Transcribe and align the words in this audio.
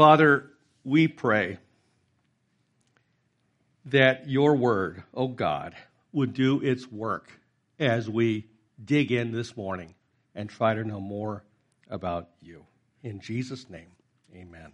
Father, 0.00 0.46
we 0.82 1.08
pray 1.08 1.58
that 3.84 4.30
your 4.30 4.56
word, 4.56 5.02
oh 5.12 5.28
God, 5.28 5.74
would 6.10 6.32
do 6.32 6.58
its 6.62 6.90
work 6.90 7.30
as 7.78 8.08
we 8.08 8.46
dig 8.82 9.12
in 9.12 9.30
this 9.30 9.58
morning 9.58 9.94
and 10.34 10.48
try 10.48 10.72
to 10.72 10.84
know 10.84 11.00
more 11.00 11.44
about 11.90 12.30
you. 12.40 12.64
In 13.02 13.20
Jesus' 13.20 13.68
name, 13.68 13.88
amen. 14.34 14.72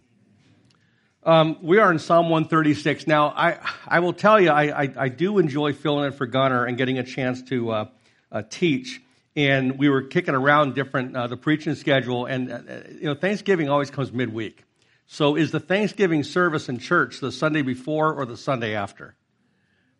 Um, 1.23 1.57
we 1.61 1.77
are 1.77 1.91
in 1.91 1.99
Psalm 1.99 2.29
136. 2.29 3.05
Now, 3.05 3.27
I, 3.35 3.57
I 3.85 3.99
will 3.99 4.13
tell 4.13 4.39
you, 4.39 4.51
I, 4.51 4.83
I, 4.83 4.93
I 4.95 5.09
do 5.09 5.39
enjoy 5.39 5.73
filling 5.73 6.05
in 6.05 6.13
for 6.13 6.25
Gunner 6.25 6.63
and 6.63 6.77
getting 6.77 6.99
a 6.99 7.03
chance 7.03 7.41
to 7.49 7.71
uh, 7.71 7.85
uh, 8.31 8.43
teach. 8.49 9.01
And 9.35 9.77
we 9.77 9.89
were 9.89 10.03
kicking 10.03 10.35
around 10.35 10.73
different 10.73 11.17
uh, 11.17 11.27
the 11.27 11.35
preaching 11.35 11.75
schedule, 11.75 12.27
and 12.27 12.49
uh, 12.49 12.59
you 12.91 13.03
know 13.03 13.13
Thanksgiving 13.13 13.67
always 13.67 13.91
comes 13.91 14.13
midweek. 14.13 14.63
So, 15.07 15.37
is 15.37 15.51
the 15.51 15.59
Thanksgiving 15.61 16.23
service 16.23 16.67
in 16.67 16.79
church 16.79 17.21
the 17.21 17.31
Sunday 17.31 17.61
before 17.61 18.13
or 18.13 18.25
the 18.25 18.35
Sunday 18.35 18.75
after? 18.75 19.15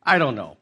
I 0.04 0.18
don't 0.18 0.36
know. 0.36 0.58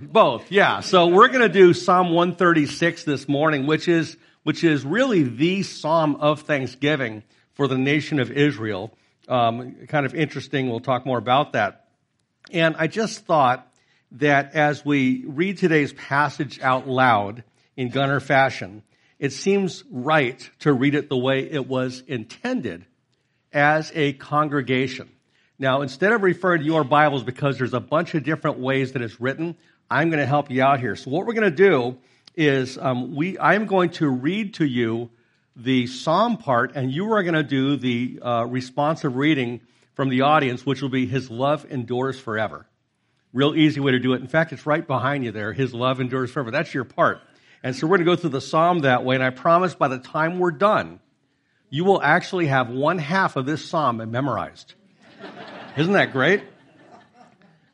Both, 0.00 0.50
yeah. 0.50 0.80
So 0.80 1.06
we're 1.06 1.28
going 1.28 1.40
to 1.40 1.48
do 1.48 1.72
Psalm 1.72 2.10
136 2.10 3.04
this 3.04 3.28
morning, 3.28 3.66
which 3.66 3.86
is 3.86 4.16
which 4.42 4.64
is 4.64 4.84
really 4.84 5.22
the 5.22 5.62
psalm 5.62 6.16
of 6.16 6.42
thanksgiving 6.42 7.22
for 7.54 7.68
the 7.68 7.78
nation 7.78 8.18
of 8.18 8.30
Israel. 8.30 8.92
Um, 9.28 9.86
kind 9.86 10.04
of 10.04 10.16
interesting. 10.16 10.68
We'll 10.68 10.80
talk 10.80 11.06
more 11.06 11.18
about 11.18 11.52
that. 11.52 11.88
And 12.50 12.74
I 12.76 12.88
just 12.88 13.24
thought 13.24 13.72
that 14.12 14.54
as 14.54 14.84
we 14.84 15.24
read 15.26 15.58
today's 15.58 15.92
passage 15.92 16.60
out 16.60 16.88
loud 16.88 17.44
in 17.76 17.90
Gunner 17.90 18.18
fashion, 18.18 18.82
it 19.20 19.32
seems 19.32 19.84
right 19.90 20.50
to 20.60 20.72
read 20.72 20.96
it 20.96 21.08
the 21.08 21.16
way 21.16 21.48
it 21.48 21.68
was 21.68 22.02
intended 22.08 22.84
as 23.52 23.92
a 23.94 24.12
congregation. 24.14 25.08
Now, 25.58 25.82
instead 25.82 26.12
of 26.12 26.22
referring 26.22 26.60
to 26.60 26.66
your 26.66 26.84
Bibles 26.84 27.22
because 27.22 27.58
there's 27.58 27.74
a 27.74 27.80
bunch 27.80 28.14
of 28.14 28.24
different 28.24 28.58
ways 28.58 28.92
that 28.92 29.02
it's 29.02 29.20
written, 29.20 29.56
I'm 29.90 30.10
going 30.10 30.20
to 30.20 30.26
help 30.26 30.50
you 30.50 30.62
out 30.62 30.80
here. 30.80 30.96
So, 30.96 31.10
what 31.10 31.26
we're 31.26 31.34
going 31.34 31.50
to 31.50 31.56
do 31.56 31.98
is 32.34 32.78
um, 32.78 33.14
we, 33.14 33.38
I'm 33.38 33.66
going 33.66 33.90
to 33.90 34.08
read 34.08 34.54
to 34.54 34.64
you 34.64 35.10
the 35.54 35.86
psalm 35.86 36.38
part, 36.38 36.72
and 36.74 36.90
you 36.90 37.12
are 37.12 37.22
going 37.22 37.34
to 37.34 37.42
do 37.42 37.76
the 37.76 38.18
uh, 38.22 38.46
responsive 38.46 39.16
reading 39.16 39.60
from 39.94 40.08
the 40.08 40.22
audience, 40.22 40.64
which 40.64 40.80
will 40.80 40.88
be 40.88 41.06
His 41.06 41.30
love 41.30 41.66
endures 41.70 42.18
forever. 42.18 42.66
Real 43.32 43.54
easy 43.54 43.80
way 43.80 43.92
to 43.92 43.98
do 43.98 44.14
it. 44.14 44.20
In 44.20 44.28
fact, 44.28 44.52
it's 44.52 44.66
right 44.66 44.86
behind 44.86 45.24
you 45.24 45.32
there. 45.32 45.52
His 45.52 45.74
love 45.74 46.00
endures 46.00 46.30
forever. 46.30 46.50
That's 46.50 46.72
your 46.72 46.84
part. 46.84 47.20
And 47.62 47.76
so 47.76 47.86
we're 47.86 47.98
going 47.98 48.06
to 48.06 48.16
go 48.16 48.16
through 48.16 48.30
the 48.30 48.40
psalm 48.40 48.80
that 48.80 49.04
way, 49.04 49.14
and 49.14 49.22
I 49.22 49.30
promise 49.30 49.74
by 49.74 49.88
the 49.88 49.98
time 49.98 50.38
we're 50.38 50.50
done, 50.50 51.00
you 51.72 51.84
will 51.84 52.02
actually 52.02 52.48
have 52.48 52.68
one 52.68 52.98
half 52.98 53.36
of 53.36 53.46
this 53.46 53.64
psalm 53.64 53.96
memorized. 54.10 54.74
Isn't 55.74 55.94
that 55.94 56.12
great? 56.12 56.42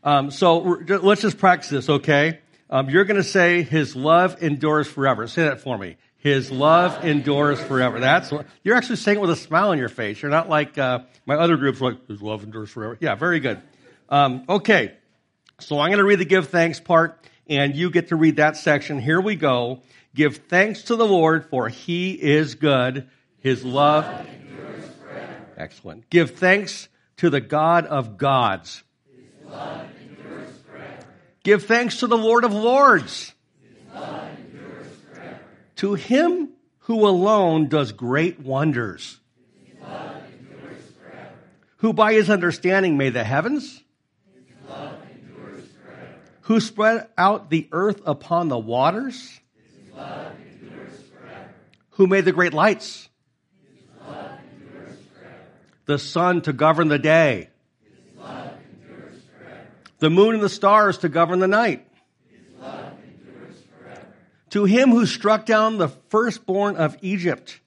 Um, 0.04 0.30
so 0.30 0.60
let's 0.60 1.20
just 1.20 1.36
practice 1.36 1.68
this, 1.68 1.88
okay? 1.88 2.38
Um, 2.70 2.88
you're 2.88 3.04
going 3.04 3.16
to 3.16 3.24
say, 3.24 3.62
His 3.62 3.96
love 3.96 4.40
endures 4.40 4.86
forever. 4.86 5.26
Say 5.26 5.42
that 5.42 5.60
for 5.62 5.76
me. 5.76 5.96
His 6.18 6.48
love 6.48 7.04
endures 7.04 7.60
forever. 7.60 7.98
That's 7.98 8.30
what, 8.30 8.46
you're 8.62 8.76
actually 8.76 8.96
saying 8.96 9.18
it 9.18 9.20
with 9.20 9.30
a 9.30 9.36
smile 9.36 9.70
on 9.70 9.78
your 9.78 9.88
face. 9.88 10.22
You're 10.22 10.30
not 10.30 10.48
like 10.48 10.78
uh, 10.78 11.00
my 11.26 11.34
other 11.34 11.56
groups, 11.56 11.80
like 11.80 12.06
His 12.06 12.22
love 12.22 12.44
endures 12.44 12.70
forever. 12.70 12.96
Yeah, 13.00 13.16
very 13.16 13.40
good. 13.40 13.60
Um, 14.08 14.44
okay, 14.48 14.94
so 15.58 15.80
I'm 15.80 15.88
going 15.88 15.98
to 15.98 16.04
read 16.04 16.20
the 16.20 16.24
give 16.24 16.50
thanks 16.50 16.78
part, 16.78 17.18
and 17.48 17.74
you 17.74 17.90
get 17.90 18.08
to 18.10 18.16
read 18.16 18.36
that 18.36 18.56
section. 18.56 19.00
Here 19.00 19.20
we 19.20 19.34
go. 19.34 19.82
Give 20.14 20.36
thanks 20.36 20.82
to 20.84 20.94
the 20.94 21.06
Lord, 21.06 21.50
for 21.50 21.68
He 21.68 22.12
is 22.12 22.54
good. 22.54 23.08
His 23.40 23.64
love. 23.64 24.26
Excellent. 25.56 26.08
Give 26.10 26.30
thanks 26.30 26.88
to 27.18 27.30
the 27.30 27.40
God 27.40 27.86
of 27.86 28.16
gods. 28.16 28.82
Give 31.42 31.64
thanks 31.64 32.00
to 32.00 32.06
the 32.06 32.18
Lord 32.18 32.44
of 32.44 32.52
lords. 32.52 33.32
To 35.76 35.94
him 35.94 36.50
who 36.80 37.06
alone 37.06 37.68
does 37.68 37.92
great 37.92 38.40
wonders. 38.40 39.20
Who 41.78 41.92
by 41.92 42.14
his 42.14 42.28
understanding 42.28 42.96
made 42.96 43.14
the 43.14 43.22
heavens. 43.22 43.82
Who 46.42 46.60
spread 46.60 47.08
out 47.16 47.50
the 47.50 47.68
earth 47.72 48.00
upon 48.04 48.48
the 48.48 48.58
waters. 48.58 49.40
Who 51.90 52.06
made 52.06 52.24
the 52.24 52.32
great 52.32 52.54
lights 52.54 53.07
the 55.88 55.98
sun 55.98 56.42
to 56.42 56.52
govern 56.52 56.88
the 56.88 56.98
day, 56.98 57.48
the 60.00 60.10
moon 60.10 60.34
and 60.34 60.42
the 60.42 60.50
stars 60.50 60.98
to 60.98 61.08
govern 61.08 61.38
the 61.38 61.48
night. 61.48 61.88
To 64.50 64.66
him 64.66 64.90
who 64.90 65.06
struck 65.06 65.46
down 65.46 65.78
the 65.78 65.88
firstborn 65.88 66.76
of 66.76 66.98
Egypt 67.00 67.60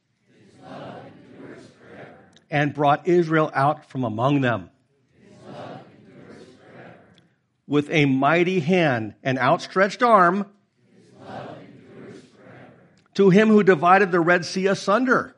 and 2.51 2.75
brought 2.75 3.07
Israel 3.07 3.49
out 3.55 3.89
from 3.89 4.03
among 4.03 4.41
them 4.41 4.69
with 7.65 7.89
a 7.89 8.05
mighty 8.05 8.59
hand 8.59 9.15
and 9.23 9.39
outstretched 9.39 10.03
arm. 10.03 10.45
To 13.15 13.31
him 13.31 13.49
who 13.49 13.63
divided 13.63 14.11
the 14.11 14.19
Red 14.19 14.45
Sea 14.45 14.67
asunder 14.67 15.35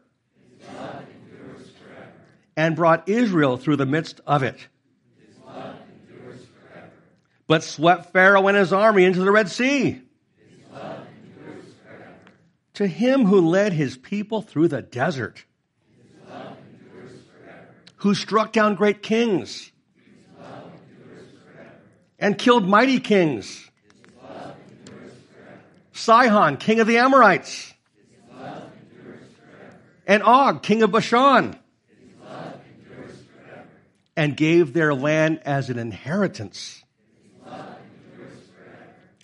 and 2.56 2.76
brought 2.76 3.10
Israel 3.10 3.58
through 3.58 3.78
the 3.78 3.86
midst 3.86 4.22
of 4.26 4.44
it. 4.44 4.68
But 7.48 7.64
swept 7.64 8.14
Pharaoh 8.14 8.48
and 8.48 8.58
his 8.58 8.72
army 8.72 9.04
into 9.04 9.20
the 9.20 9.32
Red 9.32 9.50
Sea. 9.50 10.02
To 12.76 12.88
him 12.88 13.26
who 13.26 13.42
led 13.42 13.74
his 13.74 13.98
people 13.98 14.42
through 14.42 14.70
the 14.70 14.82
desert, 14.82 15.46
who 17.98 18.16
struck 18.16 18.52
down 18.52 18.76
great 18.76 19.04
kings 19.04 19.72
and 22.18 22.38
killed 22.38 22.68
mighty 22.68 23.00
kings. 23.00 23.70
Sihon, 25.92 26.58
king 26.58 26.80
of 26.80 26.88
the 26.88 26.98
Amorites, 26.98 27.72
and 30.08 30.24
Og, 30.24 30.64
king 30.64 30.82
of 30.82 30.92
Bashan 30.92 31.56
and 34.16 34.38
gave 34.38 34.74
their 34.74 34.94
land 34.94 35.42
as 35.46 35.70
an 35.70 35.80
inheritance. 35.80 36.84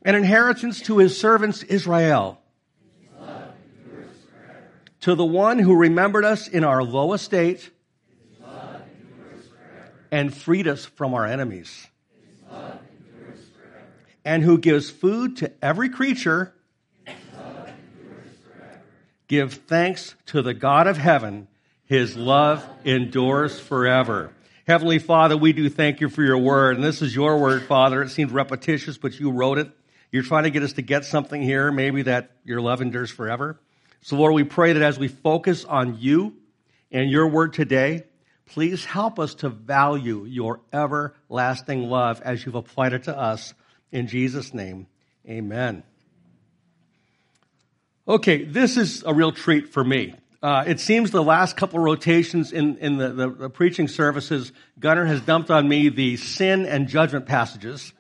An 0.04 0.16
inheritance 0.16 0.82
to 0.84 0.98
his 0.98 1.20
servants 1.20 1.64
Israel. 1.64 2.42
To 5.02 5.16
the 5.16 5.26
one 5.26 5.60
who 5.60 5.76
remembered 5.76 6.26
us 6.26 6.48
in 6.48 6.64
our 6.64 6.84
low 6.84 7.14
estate 7.14 7.70
and 10.12 10.36
freed 10.36 10.68
us 10.68 10.86
from 10.86 11.14
our 11.14 11.26
enemies. 11.26 11.88
And 14.26 14.44
who 14.44 14.58
gives 14.58 14.90
food 14.90 15.38
to 15.38 15.52
every 15.62 15.90
creature. 15.90 16.54
Give 19.28 19.54
thanks 19.54 20.16
to 20.28 20.42
the 20.42 20.54
God 20.54 20.88
of 20.88 20.98
heaven. 20.98 21.48
His 21.86 22.16
love 22.16 22.68
endures 22.84 23.60
forever. 23.60 24.34
Heavenly 24.70 25.00
Father, 25.00 25.36
we 25.36 25.52
do 25.52 25.68
thank 25.68 26.00
you 26.00 26.10
for 26.10 26.22
your 26.22 26.38
word. 26.38 26.76
And 26.76 26.84
this 26.84 27.02
is 27.02 27.16
your 27.16 27.40
word, 27.40 27.64
Father. 27.64 28.04
It 28.04 28.10
seems 28.10 28.32
repetitious, 28.32 29.00
but 29.00 29.20
you 29.20 29.32
wrote 29.32 29.58
it. 29.58 29.68
You're 30.12 30.22
trying 30.22 30.44
to 30.44 30.52
get 30.52 30.62
us 30.62 30.74
to 30.74 30.84
get 30.84 31.06
something 31.06 31.42
here, 31.42 31.72
maybe 31.72 32.04
that 32.04 32.30
your 32.44 32.62
love 32.62 32.80
endures 32.80 33.10
forever. 33.10 33.60
So, 34.02 34.16
Lord, 34.16 34.36
we 34.36 34.44
pray 34.44 34.74
that 34.74 34.84
as 34.84 35.00
we 35.00 35.08
focus 35.08 35.66
on 35.66 35.98
you 35.98 36.36
and 36.92 37.10
your 37.10 37.28
word 37.28 37.54
today, 37.54 38.04
please 38.46 38.86
help 38.86 39.18
us 39.18 39.34
to 39.36 39.50
value 39.50 40.26
your 40.26 40.60
everlasting 40.72 41.90
love 41.90 42.22
as 42.22 42.46
you've 42.46 42.54
applied 42.54 42.94
it 42.94 43.06
to 43.06 43.18
us. 43.18 43.56
In 43.92 44.06
Jesus' 44.06 44.54
name, 44.54 44.86
amen. 45.28 45.82
Okay, 48.08 48.44
this 48.44 48.78
is 48.78 49.02
a 49.04 49.16
real 49.16 49.32
treat 49.32 49.70
for 49.70 49.84
me. 49.84 50.14
Uh, 50.42 50.64
it 50.66 50.80
seems 50.80 51.12
the 51.12 51.24
last 51.24 51.58
couple 51.58 51.80
rotations 51.80 52.54
in, 52.54 52.78
in 52.78 52.98
the, 52.98 53.10
the, 53.10 53.30
the, 53.30 53.50
preaching 53.50 53.90
services, 53.90 54.54
Gunner 54.80 55.06
has 55.06 55.20
dumped 55.20 55.52
on 55.52 55.68
me 55.68 55.90
the 55.90 56.16
sin 56.16 56.66
and 56.66 56.88
judgment 56.88 57.26
passages. 57.26 57.92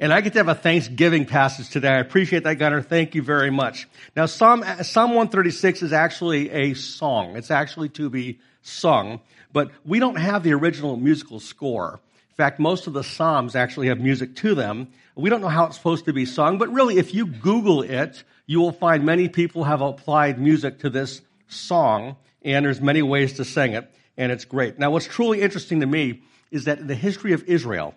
And 0.00 0.10
I 0.10 0.22
get 0.22 0.32
to 0.32 0.38
have 0.38 0.48
a 0.48 0.54
Thanksgiving 0.54 1.26
passage 1.26 1.68
today. 1.68 1.90
I 1.90 1.98
appreciate 1.98 2.44
that, 2.44 2.54
Gunner. 2.54 2.80
Thank 2.80 3.14
you 3.14 3.22
very 3.22 3.50
much. 3.50 3.86
Now, 4.16 4.24
Psalm, 4.24 4.64
Psalm 4.82 5.10
136 5.10 5.82
is 5.82 5.92
actually 5.92 6.50
a 6.50 6.72
song. 6.72 7.36
It's 7.36 7.50
actually 7.50 7.90
to 7.90 8.08
be 8.08 8.40
sung, 8.62 9.20
but 9.52 9.70
we 9.84 9.98
don't 9.98 10.16
have 10.16 10.42
the 10.42 10.54
original 10.54 10.96
musical 10.96 11.38
score. 11.38 12.00
In 12.30 12.34
fact, 12.34 12.58
most 12.58 12.86
of 12.86 12.94
the 12.94 13.04
Psalms 13.04 13.54
actually 13.54 13.88
have 13.88 14.00
music 14.00 14.34
to 14.36 14.54
them. 14.54 14.88
We 15.16 15.28
don't 15.28 15.42
know 15.42 15.48
how 15.48 15.66
it's 15.66 15.76
supposed 15.76 16.06
to 16.06 16.14
be 16.14 16.24
sung, 16.24 16.56
but 16.56 16.72
really, 16.72 16.96
if 16.96 17.14
you 17.14 17.26
Google 17.26 17.82
it, 17.82 18.24
you 18.46 18.58
will 18.58 18.72
find 18.72 19.04
many 19.04 19.28
people 19.28 19.64
have 19.64 19.82
applied 19.82 20.40
music 20.40 20.78
to 20.80 20.90
this 20.90 21.20
song, 21.54 22.16
and 22.42 22.64
there's 22.66 22.80
many 22.80 23.02
ways 23.02 23.34
to 23.34 23.44
sing 23.44 23.72
it. 23.72 23.90
and 24.16 24.30
it's 24.30 24.44
great. 24.44 24.78
Now, 24.78 24.92
what's 24.92 25.06
truly 25.06 25.40
interesting 25.40 25.80
to 25.80 25.86
me 25.86 26.22
is 26.52 26.66
that 26.66 26.78
in 26.78 26.86
the 26.86 26.94
history 26.94 27.32
of 27.32 27.42
Israel, 27.48 27.96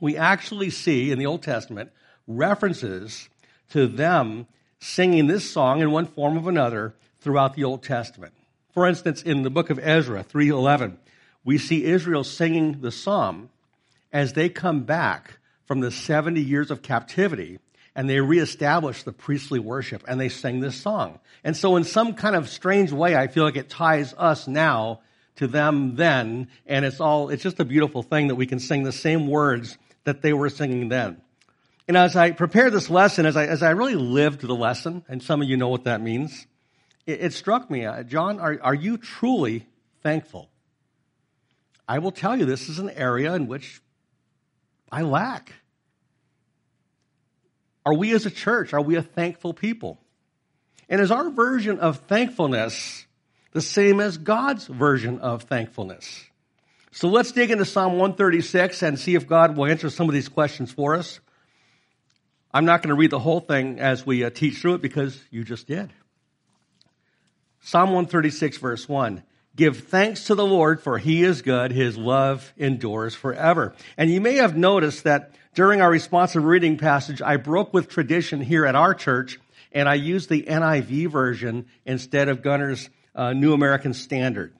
we 0.00 0.16
actually 0.16 0.70
see 0.70 1.10
in 1.10 1.18
the 1.18 1.26
Old 1.26 1.42
Testament 1.42 1.90
references 2.26 3.28
to 3.70 3.86
them 3.86 4.46
singing 4.80 5.26
this 5.26 5.50
song 5.50 5.80
in 5.80 5.90
one 5.90 6.06
form 6.06 6.44
or 6.44 6.48
another 6.48 6.94
throughout 7.20 7.54
the 7.54 7.64
Old 7.64 7.82
Testament. 7.82 8.32
For 8.72 8.86
instance, 8.86 9.22
in 9.22 9.42
the 9.42 9.50
book 9.50 9.70
of 9.70 9.78
Ezra 9.78 10.22
3:11, 10.22 10.98
we 11.44 11.58
see 11.58 11.84
Israel 11.84 12.24
singing 12.24 12.80
the 12.80 12.92
psalm 12.92 13.50
as 14.12 14.32
they 14.32 14.48
come 14.48 14.84
back 14.84 15.38
from 15.66 15.80
the 15.80 15.90
70 15.90 16.40
years 16.40 16.70
of 16.70 16.80
captivity 16.80 17.58
and 17.98 18.08
they 18.08 18.20
reestablished 18.20 19.04
the 19.04 19.12
priestly 19.12 19.58
worship 19.58 20.04
and 20.06 20.20
they 20.20 20.28
sing 20.28 20.60
this 20.60 20.80
song. 20.80 21.18
And 21.42 21.56
so 21.56 21.74
in 21.74 21.82
some 21.82 22.14
kind 22.14 22.36
of 22.36 22.48
strange 22.48 22.92
way, 22.92 23.16
I 23.16 23.26
feel 23.26 23.42
like 23.42 23.56
it 23.56 23.68
ties 23.68 24.14
us 24.16 24.46
now 24.46 25.00
to 25.34 25.48
them 25.48 25.96
then. 25.96 26.46
And 26.64 26.84
it's 26.84 27.00
all, 27.00 27.30
it's 27.30 27.42
just 27.42 27.58
a 27.58 27.64
beautiful 27.64 28.04
thing 28.04 28.28
that 28.28 28.36
we 28.36 28.46
can 28.46 28.60
sing 28.60 28.84
the 28.84 28.92
same 28.92 29.26
words 29.26 29.76
that 30.04 30.22
they 30.22 30.32
were 30.32 30.48
singing 30.48 30.88
then. 30.88 31.20
And 31.88 31.96
as 31.96 32.14
I 32.14 32.30
prepared 32.30 32.72
this 32.72 32.88
lesson, 32.88 33.26
as 33.26 33.36
I, 33.36 33.46
as 33.46 33.64
I 33.64 33.70
really 33.70 33.96
lived 33.96 34.42
the 34.42 34.54
lesson, 34.54 35.04
and 35.08 35.20
some 35.20 35.42
of 35.42 35.48
you 35.48 35.56
know 35.56 35.68
what 35.68 35.82
that 35.82 36.00
means, 36.00 36.46
it, 37.04 37.20
it 37.20 37.32
struck 37.32 37.68
me, 37.68 37.84
uh, 37.84 38.04
John, 38.04 38.38
are, 38.38 38.60
are 38.62 38.74
you 38.76 38.96
truly 38.96 39.66
thankful? 40.04 40.48
I 41.88 41.98
will 41.98 42.12
tell 42.12 42.36
you, 42.36 42.44
this 42.44 42.68
is 42.68 42.78
an 42.78 42.90
area 42.90 43.34
in 43.34 43.48
which 43.48 43.82
I 44.88 45.02
lack. 45.02 45.52
Are 47.88 47.94
we 47.94 48.12
as 48.12 48.26
a 48.26 48.30
church, 48.30 48.74
are 48.74 48.82
we 48.82 48.96
a 48.96 49.02
thankful 49.02 49.54
people? 49.54 49.98
And 50.90 51.00
is 51.00 51.10
our 51.10 51.30
version 51.30 51.78
of 51.80 52.00
thankfulness 52.00 53.06
the 53.52 53.62
same 53.62 53.98
as 53.98 54.18
God's 54.18 54.66
version 54.66 55.20
of 55.20 55.44
thankfulness? 55.44 56.26
So 56.90 57.08
let's 57.08 57.32
dig 57.32 57.50
into 57.50 57.64
Psalm 57.64 57.92
136 57.92 58.82
and 58.82 58.98
see 58.98 59.14
if 59.14 59.26
God 59.26 59.56
will 59.56 59.64
answer 59.64 59.88
some 59.88 60.06
of 60.06 60.12
these 60.12 60.28
questions 60.28 60.70
for 60.70 60.96
us. 60.96 61.20
I'm 62.52 62.66
not 62.66 62.82
going 62.82 62.90
to 62.90 62.94
read 62.94 63.10
the 63.10 63.18
whole 63.18 63.40
thing 63.40 63.80
as 63.80 64.04
we 64.04 64.22
uh, 64.22 64.28
teach 64.28 64.58
through 64.58 64.74
it 64.74 64.82
because 64.82 65.18
you 65.30 65.42
just 65.42 65.66
did. 65.66 65.90
Psalm 67.60 67.88
136, 67.88 68.58
verse 68.58 68.86
1. 68.86 69.22
Give 69.58 69.76
thanks 69.76 70.26
to 70.26 70.36
the 70.36 70.46
Lord, 70.46 70.80
for 70.80 70.98
he 70.98 71.24
is 71.24 71.42
good. 71.42 71.72
His 71.72 71.98
love 71.98 72.54
endures 72.56 73.16
forever. 73.16 73.74
And 73.96 74.08
you 74.08 74.20
may 74.20 74.36
have 74.36 74.56
noticed 74.56 75.02
that 75.02 75.32
during 75.56 75.80
our 75.80 75.90
responsive 75.90 76.44
reading 76.44 76.78
passage, 76.78 77.20
I 77.20 77.38
broke 77.38 77.74
with 77.74 77.88
tradition 77.88 78.40
here 78.40 78.64
at 78.64 78.76
our 78.76 78.94
church, 78.94 79.40
and 79.72 79.88
I 79.88 79.94
used 79.94 80.28
the 80.28 80.44
NIV 80.44 81.10
version 81.10 81.66
instead 81.84 82.28
of 82.28 82.40
Gunner's 82.40 82.88
uh, 83.16 83.32
New 83.32 83.52
American 83.52 83.94
Standard. 83.94 84.54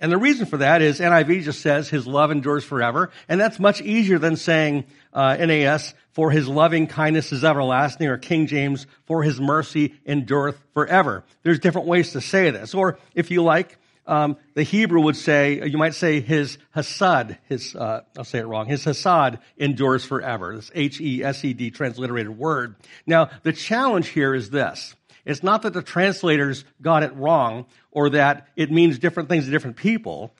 And 0.00 0.10
the 0.10 0.16
reason 0.16 0.46
for 0.46 0.56
that 0.56 0.80
is 0.80 0.98
NIV 0.98 1.42
just 1.42 1.60
says 1.60 1.90
his 1.90 2.06
love 2.06 2.30
endures 2.30 2.64
forever, 2.64 3.10
and 3.28 3.38
that's 3.38 3.60
much 3.60 3.82
easier 3.82 4.18
than 4.18 4.36
saying 4.36 4.86
uh, 5.12 5.36
NAS 5.36 5.92
for 6.12 6.30
his 6.30 6.48
loving 6.48 6.86
kindness 6.86 7.32
is 7.32 7.44
everlasting, 7.44 8.08
or 8.08 8.16
King 8.16 8.46
James 8.46 8.86
for 9.04 9.22
his 9.22 9.38
mercy 9.38 9.94
endureth 10.06 10.58
forever. 10.72 11.22
There's 11.42 11.58
different 11.58 11.86
ways 11.86 12.12
to 12.12 12.22
say 12.22 12.48
this, 12.50 12.72
or 12.72 12.98
if 13.14 13.30
you 13.30 13.42
like, 13.42 13.76
um, 14.06 14.36
the 14.54 14.62
Hebrew 14.62 15.00
would 15.02 15.16
say, 15.16 15.66
you 15.66 15.78
might 15.78 15.94
say 15.94 16.20
his 16.20 16.58
hasad, 16.74 17.38
his, 17.48 17.74
uh, 17.74 18.02
I'll 18.16 18.24
say 18.24 18.38
it 18.38 18.46
wrong, 18.46 18.66
his 18.66 18.84
hasad 18.84 19.40
endures 19.56 20.04
forever. 20.04 20.56
This 20.56 20.70
H-E-S-E-D 20.74 21.72
transliterated 21.72 22.36
word. 22.36 22.76
Now, 23.06 23.30
the 23.42 23.52
challenge 23.52 24.08
here 24.08 24.34
is 24.34 24.50
this. 24.50 24.94
It's 25.24 25.42
not 25.42 25.62
that 25.62 25.72
the 25.72 25.82
translators 25.82 26.64
got 26.80 27.02
it 27.02 27.14
wrong 27.16 27.66
or 27.90 28.10
that 28.10 28.48
it 28.54 28.70
means 28.70 28.98
different 28.98 29.28
things 29.28 29.46
to 29.46 29.50
different 29.50 29.76
people, 29.76 30.32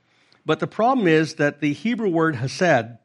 but 0.44 0.60
the 0.60 0.68
problem 0.68 1.08
is 1.08 1.34
that 1.34 1.60
the 1.60 1.72
Hebrew 1.72 2.08
word 2.08 2.36
hesed 2.36 2.98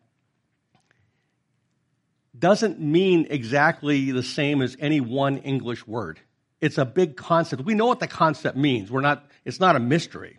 doesn't 2.37 2.79
mean 2.79 3.27
exactly 3.29 4.11
the 4.11 4.23
same 4.23 4.61
as 4.61 4.77
any 4.79 5.01
one 5.01 5.37
English 5.39 5.87
word. 5.87 6.19
It's 6.59 6.77
a 6.77 6.85
big 6.85 7.17
concept. 7.17 7.63
We 7.63 7.73
know 7.73 7.87
what 7.87 7.99
the 7.99 8.07
concept 8.07 8.55
means. 8.55 8.91
We're 8.91 9.01
not, 9.01 9.27
it's 9.43 9.59
not 9.59 9.75
a 9.75 9.79
mystery 9.79 10.37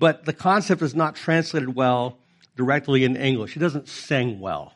but 0.00 0.24
the 0.24 0.32
concept 0.32 0.80
is 0.80 0.94
not 0.94 1.14
translated 1.14 1.76
well 1.76 2.18
directly 2.56 3.04
in 3.04 3.16
English. 3.16 3.54
It 3.54 3.60
doesn't 3.60 3.86
sing 3.86 4.40
well. 4.40 4.72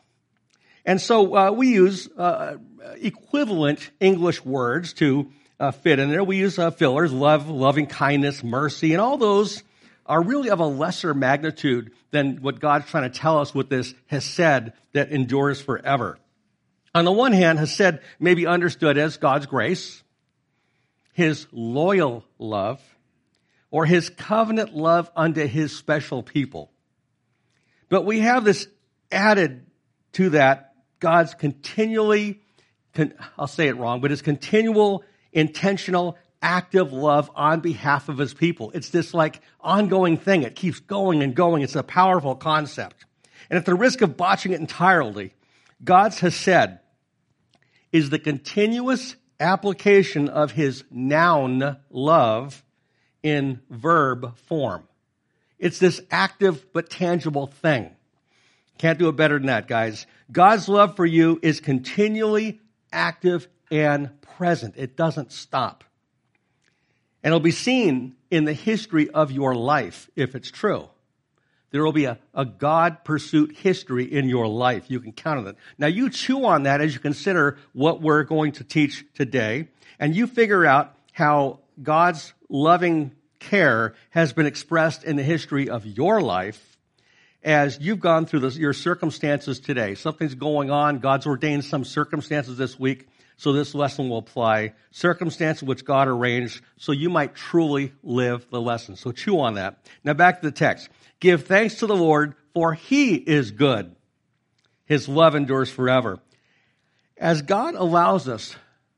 And 0.85 1.01
so 1.01 1.35
uh, 1.35 1.51
we 1.51 1.69
use 1.69 2.07
uh, 2.15 2.57
equivalent 3.01 3.89
English 3.99 4.45
words 4.45 4.93
to 4.93 5.31
uh, 5.59 5.71
fit 5.71 5.97
in 5.97 6.11
there. 6.11 6.23
We 6.23 6.37
use 6.37 6.59
uh, 6.59 6.69
fillers, 6.69 7.11
love, 7.11 7.49
loving 7.49 7.87
kindness, 7.87 8.43
mercy, 8.43 8.93
and 8.93 9.01
all 9.01 9.17
those 9.17 9.63
are 10.05 10.21
really 10.21 10.51
of 10.51 10.59
a 10.59 10.67
lesser 10.67 11.15
magnitude 11.15 11.91
than 12.11 12.37
what 12.43 12.59
God's 12.59 12.85
trying 12.85 13.11
to 13.11 13.19
tell 13.19 13.39
us 13.39 13.53
with 13.55 13.67
this 13.67 13.95
hesed 14.05 14.71
that 14.93 15.09
endures 15.09 15.59
forever. 15.59 16.19
On 16.93 17.03
the 17.03 17.11
one 17.11 17.31
hand, 17.31 17.57
hesed 17.57 17.99
may 18.19 18.35
be 18.35 18.45
understood 18.45 18.99
as 18.99 19.17
God's 19.17 19.47
grace, 19.47 20.03
his 21.13 21.47
loyal 21.51 22.23
love, 22.37 22.79
or 23.75 23.85
his 23.85 24.09
covenant 24.09 24.73
love 24.73 25.11
unto 25.17 25.45
his 25.45 25.75
special 25.75 26.23
people. 26.23 26.71
But 27.89 28.05
we 28.05 28.21
have 28.21 28.45
this 28.45 28.69
added 29.11 29.65
to 30.13 30.29
that 30.29 30.75
God's 31.01 31.33
continually, 31.33 32.39
I'll 33.37 33.47
say 33.47 33.67
it 33.67 33.75
wrong, 33.75 33.99
but 33.99 34.11
his 34.11 34.21
continual, 34.21 35.03
intentional, 35.33 36.17
active 36.41 36.93
love 36.93 37.29
on 37.35 37.59
behalf 37.59 38.07
of 38.07 38.17
his 38.17 38.33
people. 38.33 38.71
It's 38.73 38.91
this 38.91 39.13
like 39.13 39.41
ongoing 39.59 40.15
thing. 40.15 40.43
It 40.43 40.55
keeps 40.55 40.79
going 40.79 41.21
and 41.21 41.35
going. 41.35 41.61
It's 41.61 41.75
a 41.75 41.83
powerful 41.83 42.35
concept. 42.35 43.05
And 43.49 43.57
at 43.57 43.65
the 43.65 43.75
risk 43.75 44.01
of 44.01 44.15
botching 44.15 44.53
it 44.53 44.61
entirely, 44.61 45.33
God's 45.83 46.21
hesed 46.21 46.79
is 47.91 48.09
the 48.09 48.19
continuous 48.19 49.17
application 49.37 50.29
of 50.29 50.51
his 50.51 50.85
noun 50.89 51.75
love 51.89 52.61
in 53.25 53.59
verb 53.71 54.37
form. 54.37 54.87
It's 55.57 55.79
this 55.79 55.99
active 56.11 56.71
but 56.73 56.91
tangible 56.91 57.47
thing. 57.47 57.89
Can't 58.77 58.99
do 58.99 59.09
it 59.09 59.15
better 59.15 59.39
than 59.39 59.47
that, 59.47 59.67
guys. 59.67 60.05
God's 60.31 60.69
love 60.69 60.95
for 60.95 61.07
you 61.07 61.39
is 61.41 61.59
continually 61.59 62.61
active 62.93 63.47
and 63.71 64.21
present. 64.21 64.75
It 64.77 64.95
doesn't 64.95 65.31
stop. 65.31 65.83
And 67.23 67.31
it'll 67.31 67.39
be 67.39 67.49
seen 67.49 68.15
in 68.29 68.45
the 68.45 68.53
history 68.53 69.09
of 69.09 69.31
your 69.31 69.55
life 69.55 70.07
if 70.15 70.35
it's 70.35 70.51
true. 70.51 70.87
There 71.71 71.83
will 71.83 71.93
be 71.93 72.05
a, 72.05 72.19
a 72.35 72.45
God 72.45 73.03
pursuit 73.03 73.57
history 73.57 74.05
in 74.05 74.29
your 74.29 74.47
life. 74.47 74.91
You 74.91 74.99
can 74.99 75.13
count 75.13 75.39
on 75.39 75.47
it. 75.47 75.55
Now 75.79 75.87
you 75.87 76.11
chew 76.11 76.45
on 76.45 76.63
that 76.63 76.79
as 76.79 76.93
you 76.93 76.99
consider 76.99 77.57
what 77.73 78.03
we're 78.03 78.23
going 78.23 78.51
to 78.53 78.63
teach 78.63 79.03
today, 79.15 79.69
and 79.99 80.15
you 80.15 80.27
figure 80.27 80.63
out 80.63 80.95
how 81.11 81.61
God's 81.81 82.33
loving 82.49 83.11
care 83.39 83.95
has 84.09 84.33
been 84.33 84.45
expressed 84.45 85.03
in 85.03 85.15
the 85.15 85.23
history 85.23 85.69
of 85.69 85.85
your 85.85 86.21
life 86.21 86.75
as 87.43 87.77
you've 87.79 87.99
gone 87.99 88.25
through 88.25 88.39
this, 88.39 88.57
your 88.57 88.73
circumstances 88.73 89.59
today. 89.59 89.93
Something's 89.93 90.33
going 90.33 90.71
on. 90.71 90.97
God's 90.97 91.27
ordained 91.27 91.63
some 91.63 91.85
circumstances 91.85 92.57
this 92.57 92.79
week, 92.79 93.07
so 93.37 93.53
this 93.53 93.75
lesson 93.75 94.09
will 94.09 94.17
apply. 94.17 94.73
Circumstances 94.91 95.61
which 95.61 95.85
God 95.85 96.07
arranged, 96.07 96.63
so 96.77 96.91
you 96.91 97.09
might 97.09 97.35
truly 97.35 97.93
live 98.01 98.47
the 98.49 98.59
lesson. 98.59 98.95
So 98.95 99.11
chew 99.11 99.39
on 99.39 99.53
that. 99.55 99.77
Now 100.03 100.13
back 100.13 100.41
to 100.41 100.47
the 100.47 100.51
text. 100.51 100.89
Give 101.19 101.43
thanks 101.45 101.75
to 101.75 101.87
the 101.87 101.95
Lord, 101.95 102.33
for 102.53 102.73
he 102.73 103.13
is 103.13 103.51
good. 103.51 103.95
His 104.85 105.07
love 105.07 105.35
endures 105.35 105.69
forever. 105.69 106.19
As 107.17 107.43
God 107.43 107.75
allows 107.75 108.27
us 108.27 108.55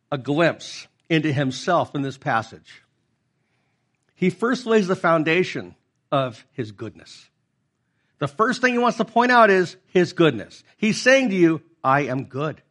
a 0.10 0.17
glimpse 0.17 0.88
into 1.09 1.31
himself 1.31 1.95
in 1.95 2.01
this 2.01 2.17
passage, 2.17 2.83
he 4.15 4.29
first 4.29 4.65
lays 4.65 4.87
the 4.87 4.95
foundation 4.95 5.75
of 6.11 6.45
his 6.51 6.71
goodness. 6.71 7.29
The 8.19 8.27
first 8.27 8.61
thing 8.61 8.73
he 8.73 8.79
wants 8.79 8.97
to 8.97 9.05
point 9.05 9.31
out 9.31 9.49
is 9.49 9.77
his 9.87 10.13
goodness. 10.13 10.63
He's 10.77 10.99
saying 10.99 11.29
to 11.29 11.35
you, 11.35 11.61
I 11.83 12.01
am 12.01 12.25
good. 12.25 12.61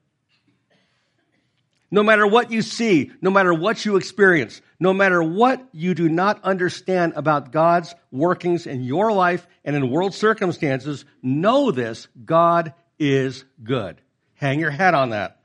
No 1.90 2.02
matter 2.02 2.26
what 2.26 2.50
you 2.50 2.62
see, 2.62 3.12
no 3.22 3.30
matter 3.30 3.54
what 3.54 3.84
you 3.84 3.96
experience, 3.96 4.60
no 4.80 4.92
matter 4.92 5.22
what 5.22 5.66
you 5.72 5.94
do 5.94 6.08
not 6.08 6.42
understand 6.42 7.12
about 7.14 7.52
God's 7.52 7.94
workings 8.10 8.66
in 8.66 8.82
your 8.82 9.12
life 9.12 9.46
and 9.64 9.76
in 9.76 9.90
world 9.90 10.14
circumstances, 10.14 11.04
know 11.22 11.70
this 11.70 12.08
God 12.24 12.74
is 12.98 13.44
good. 13.62 14.00
Hang 14.34 14.58
your 14.58 14.70
head 14.70 14.94
on 14.94 15.10
that. 15.10 15.40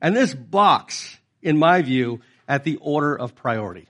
And 0.00 0.14
this 0.14 0.34
box, 0.34 1.18
in 1.42 1.58
my 1.58 1.82
view, 1.82 2.20
at 2.48 2.64
the 2.64 2.76
order 2.76 3.18
of 3.18 3.34
priority. 3.34 3.88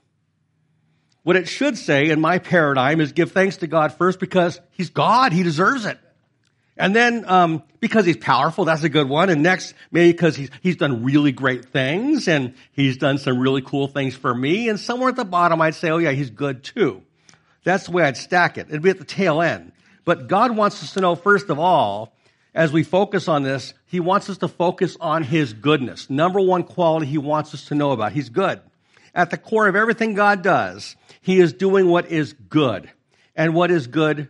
What 1.23 1.37
it 1.37 1.49
should 1.49 1.79
say 1.79 2.09
in 2.09 2.21
my 2.21 2.39
paradigm 2.39 3.01
is 3.01 3.13
give 3.13 3.33
thanks 3.33 3.59
to 3.59 3.67
God 3.67 3.93
first 3.95 4.19
because 4.19 4.61
He's 4.73 4.91
God. 4.91 5.33
He 5.33 5.43
deserves 5.43 5.85
it. 5.85 5.99
And 6.77 6.97
then, 6.97 7.25
um, 7.29 7.63
because 7.81 8.07
he's 8.07 8.17
powerful, 8.17 8.65
that's 8.65 8.83
a 8.83 8.89
good 8.89 9.09
one. 9.09 9.29
And 9.29 9.43
next, 9.43 9.75
maybe 9.91 10.13
because 10.13 10.37
he's, 10.37 10.51
he's 10.63 10.77
done 10.77 11.05
really 11.05 11.31
great 11.31 11.67
things 11.67 12.29
and 12.29 12.55
he's 12.73 12.97
done 12.97 13.19
some 13.19 13.39
really 13.39 13.61
cool 13.61 13.89
things 13.89 14.17
for 14.17 14.35
me. 14.35 14.69
And 14.69 14.81
somewhere 14.81 15.11
at 15.11 15.17
the 15.17 15.25
bottom, 15.25 15.61
I'd 15.61 15.75
say, 15.75 15.91
oh 15.91 15.99
yeah, 15.99 16.13
he's 16.13 16.31
good 16.31 16.65
too. 16.65 17.03
That's 17.63 17.87
the 17.87 17.93
way 17.93 18.05
I'd 18.05 18.17
stack 18.17 18.57
it. 18.57 18.69
It'd 18.69 18.83
be 18.83 18.91
at 18.91 18.99
the 18.99 19.05
tail 19.05 19.43
end. 19.43 19.73
But 20.05 20.29
God 20.29 20.57
wants 20.57 20.83
us 20.83 20.95
to 20.95 21.01
know, 21.01 21.15
first 21.15 21.51
of 21.51 21.59
all, 21.59 22.15
as 22.55 22.73
we 22.73 22.83
focus 22.83 23.29
on 23.29 23.43
this, 23.43 23.75
He 23.87 24.01
wants 24.01 24.29
us 24.29 24.39
to 24.39 24.49
focus 24.49 24.97
on 25.01 25.23
His 25.23 25.53
goodness. 25.53 26.11
Number 26.11 26.41
one 26.41 26.65
quality 26.65 27.07
He 27.07 27.19
wants 27.19 27.55
us 27.55 27.67
to 27.67 27.75
know 27.75 27.93
about. 27.93 28.13
He's 28.13 28.29
good. 28.29 28.61
At 29.15 29.31
the 29.31 29.39
core 29.39 29.69
of 29.69 29.77
everything 29.77 30.15
God 30.15 30.43
does, 30.43 30.97
He 31.21 31.41
is 31.41 31.53
doing 31.53 31.89
what 31.89 32.11
is 32.11 32.33
good 32.33 32.91
and 33.35 33.55
what 33.55 33.71
is 33.71 33.87
good 33.87 34.29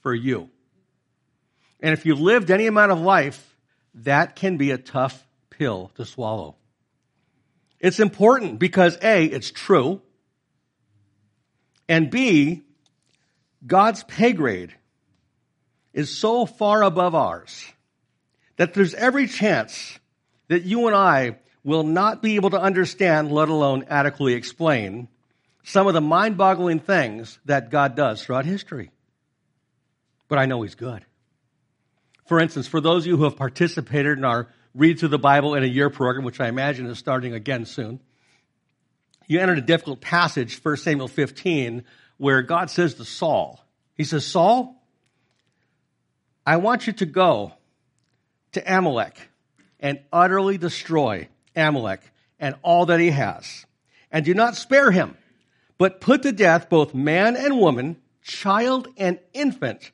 for 0.00 0.14
you. 0.14 0.50
And 1.80 1.92
if 1.92 2.06
you've 2.06 2.20
lived 2.20 2.50
any 2.50 2.66
amount 2.66 2.92
of 2.92 3.00
life, 3.00 3.56
that 3.94 4.36
can 4.36 4.56
be 4.56 4.70
a 4.70 4.78
tough 4.78 5.26
pill 5.50 5.90
to 5.96 6.04
swallow. 6.04 6.56
It's 7.80 8.00
important 8.00 8.58
because 8.58 8.96
A, 9.02 9.24
it's 9.24 9.50
true, 9.50 10.00
and 11.88 12.10
B, 12.10 12.62
God's 13.66 14.04
pay 14.04 14.32
grade 14.32 14.74
is 15.92 16.16
so 16.16 16.46
far 16.46 16.82
above 16.82 17.14
ours 17.14 17.66
that 18.56 18.74
there's 18.74 18.94
every 18.94 19.26
chance 19.26 19.98
that 20.48 20.64
you 20.64 20.86
and 20.86 20.96
I 20.96 21.38
will 21.64 21.84
not 21.84 22.22
be 22.22 22.36
able 22.36 22.50
to 22.50 22.60
understand, 22.60 23.32
let 23.32 23.48
alone 23.48 23.84
adequately 23.88 24.34
explain, 24.34 25.08
some 25.64 25.86
of 25.86 25.94
the 25.94 26.00
mind 26.00 26.36
boggling 26.36 26.80
things 26.80 27.38
that 27.44 27.70
God 27.70 27.94
does 27.94 28.22
throughout 28.22 28.44
history. 28.44 28.90
But 30.28 30.38
I 30.38 30.46
know 30.46 30.62
He's 30.62 30.74
good. 30.74 31.04
For 32.26 32.40
instance, 32.40 32.66
for 32.66 32.80
those 32.80 33.04
of 33.04 33.06
you 33.08 33.16
who 33.16 33.24
have 33.24 33.36
participated 33.36 34.18
in 34.18 34.24
our 34.24 34.48
Read 34.74 34.98
Through 34.98 35.10
the 35.10 35.18
Bible 35.18 35.54
in 35.54 35.62
a 35.62 35.66
Year 35.66 35.90
program, 35.90 36.24
which 36.24 36.40
I 36.40 36.48
imagine 36.48 36.86
is 36.86 36.98
starting 36.98 37.34
again 37.34 37.66
soon, 37.66 38.00
you 39.26 39.38
entered 39.40 39.58
a 39.58 39.62
difficult 39.62 40.00
passage, 40.00 40.62
1 40.62 40.76
Samuel 40.78 41.08
15, 41.08 41.84
where 42.16 42.42
God 42.42 42.70
says 42.70 42.94
to 42.94 43.04
Saul, 43.04 43.64
He 43.94 44.04
says, 44.04 44.26
Saul, 44.26 44.81
I 46.46 46.56
want 46.56 46.86
you 46.86 46.92
to 46.94 47.06
go 47.06 47.52
to 48.52 48.78
Amalek 48.78 49.16
and 49.80 50.00
utterly 50.12 50.58
destroy 50.58 51.28
Amalek 51.54 52.00
and 52.38 52.56
all 52.62 52.86
that 52.86 53.00
he 53.00 53.10
has. 53.10 53.66
And 54.10 54.24
do 54.24 54.34
not 54.34 54.56
spare 54.56 54.90
him, 54.90 55.16
but 55.78 56.00
put 56.00 56.22
to 56.22 56.32
death 56.32 56.68
both 56.68 56.94
man 56.94 57.36
and 57.36 57.58
woman, 57.58 57.96
child 58.22 58.88
and 58.96 59.18
infant, 59.32 59.90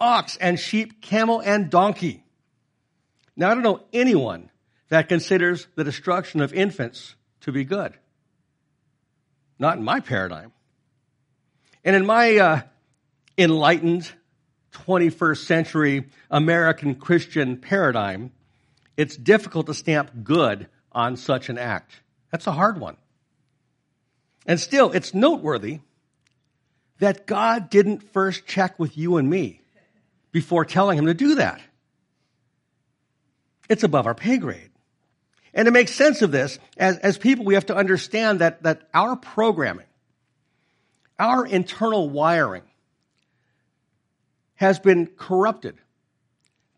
ox 0.00 0.36
and 0.36 0.58
sheep, 0.58 1.00
camel 1.00 1.40
and 1.40 1.70
donkey. 1.70 2.24
Now, 3.36 3.50
I 3.50 3.54
don't 3.54 3.62
know 3.62 3.82
anyone 3.92 4.50
that 4.88 5.08
considers 5.08 5.66
the 5.74 5.84
destruction 5.84 6.40
of 6.40 6.52
infants 6.52 7.14
to 7.42 7.52
be 7.52 7.64
good. 7.64 7.94
Not 9.58 9.78
in 9.78 9.84
my 9.84 10.00
paradigm. 10.00 10.52
And 11.84 11.96
in 11.96 12.04
my 12.04 12.36
uh, 12.36 12.60
enlightened 13.38 14.10
21st 14.72 15.44
century 15.44 16.04
American 16.30 16.94
Christian 16.94 17.56
paradigm, 17.56 18.32
it's 18.96 19.16
difficult 19.16 19.66
to 19.66 19.74
stamp 19.74 20.10
good 20.22 20.68
on 20.90 21.16
such 21.16 21.48
an 21.48 21.58
act. 21.58 21.92
That's 22.30 22.46
a 22.46 22.52
hard 22.52 22.78
one. 22.78 22.96
And 24.46 24.58
still, 24.58 24.90
it's 24.92 25.14
noteworthy 25.14 25.80
that 26.98 27.26
God 27.26 27.70
didn't 27.70 28.02
first 28.12 28.46
check 28.46 28.78
with 28.78 28.96
you 28.96 29.16
and 29.16 29.28
me 29.28 29.60
before 30.30 30.64
telling 30.64 30.98
him 30.98 31.06
to 31.06 31.14
do 31.14 31.36
that. 31.36 31.60
It's 33.68 33.84
above 33.84 34.06
our 34.06 34.14
pay 34.14 34.38
grade. 34.38 34.70
And 35.54 35.66
to 35.66 35.72
make 35.72 35.88
sense 35.88 36.22
of 36.22 36.32
this, 36.32 36.58
as, 36.76 36.98
as 36.98 37.18
people, 37.18 37.44
we 37.44 37.54
have 37.54 37.66
to 37.66 37.76
understand 37.76 38.40
that, 38.40 38.62
that 38.62 38.88
our 38.94 39.16
programming, 39.16 39.86
our 41.18 41.44
internal 41.44 42.08
wiring, 42.08 42.62
has 44.62 44.78
been 44.78 45.08
corrupted 45.16 45.74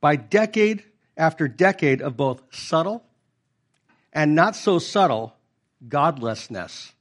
by 0.01 0.17
decade 0.17 0.83
after 1.19 1.47
decade 1.47 2.01
of 2.01 2.17
both 2.17 2.43
subtle 2.51 3.05
and 4.11 4.35
not 4.35 4.57
so 4.57 4.79
subtle 4.79 5.37
godlessness. 5.87 6.95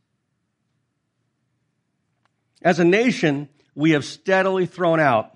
As 2.62 2.80
a 2.80 2.84
nation, 2.84 3.48
we 3.76 3.92
have 3.92 4.04
steadily 4.04 4.66
thrown 4.66 5.00
out 5.00 5.32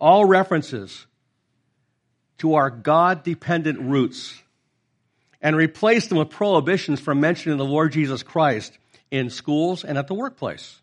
all 0.00 0.24
references 0.24 1.06
to 2.38 2.54
our 2.54 2.68
God 2.68 3.22
dependent 3.22 3.78
roots 3.78 4.42
and 5.40 5.54
replaced 5.54 6.08
them 6.08 6.18
with 6.18 6.30
prohibitions 6.30 6.98
from 6.98 7.20
mentioning 7.20 7.56
the 7.56 7.64
Lord 7.64 7.92
Jesus 7.92 8.24
Christ 8.24 8.76
in 9.12 9.30
schools 9.30 9.84
and 9.84 9.96
at 9.96 10.08
the 10.08 10.14
workplace. 10.14 10.81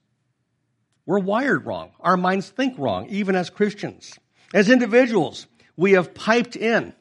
We're 1.09 1.17
wired 1.17 1.65
wrong. 1.65 1.89
Our 2.01 2.17
minds 2.17 2.49
think 2.49 2.77
wrong, 2.77 3.07
even 3.09 3.35
as 3.35 3.49
Christians. 3.49 4.19
As 4.53 4.69
individuals, 4.69 5.47
we 5.75 5.93
have 5.93 6.13
piped 6.13 6.55
in 6.55 6.93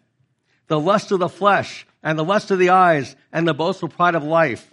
the 0.67 0.81
lust 0.81 1.13
of 1.13 1.19
the 1.19 1.29
flesh 1.29 1.87
and 2.03 2.19
the 2.19 2.25
lust 2.25 2.51
of 2.51 2.59
the 2.59 2.71
eyes 2.71 3.15
and 3.35 3.47
the 3.47 3.53
boastful 3.53 3.91
pride 3.91 4.15
of 4.15 4.25
life 4.25 4.73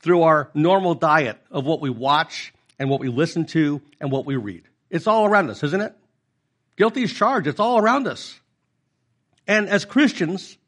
through 0.00 0.24
our 0.24 0.50
normal 0.52 0.94
diet 0.94 1.38
of 1.50 1.64
what 1.64 1.80
we 1.80 1.88
watch 1.88 2.52
and 2.78 2.90
what 2.90 3.00
we 3.00 3.08
listen 3.08 3.46
to 3.46 3.80
and 3.98 4.12
what 4.12 4.26
we 4.26 4.36
read. 4.36 4.64
It's 4.90 5.06
all 5.06 5.24
around 5.24 5.48
us, 5.48 5.62
isn't 5.62 5.80
it? 5.80 5.96
Guilty 6.76 7.04
is 7.04 7.14
charged. 7.14 7.46
It's 7.46 7.60
all 7.60 7.78
around 7.78 8.06
us. 8.06 8.38
And 9.46 9.70
as 9.70 9.86
Christians, 9.86 10.58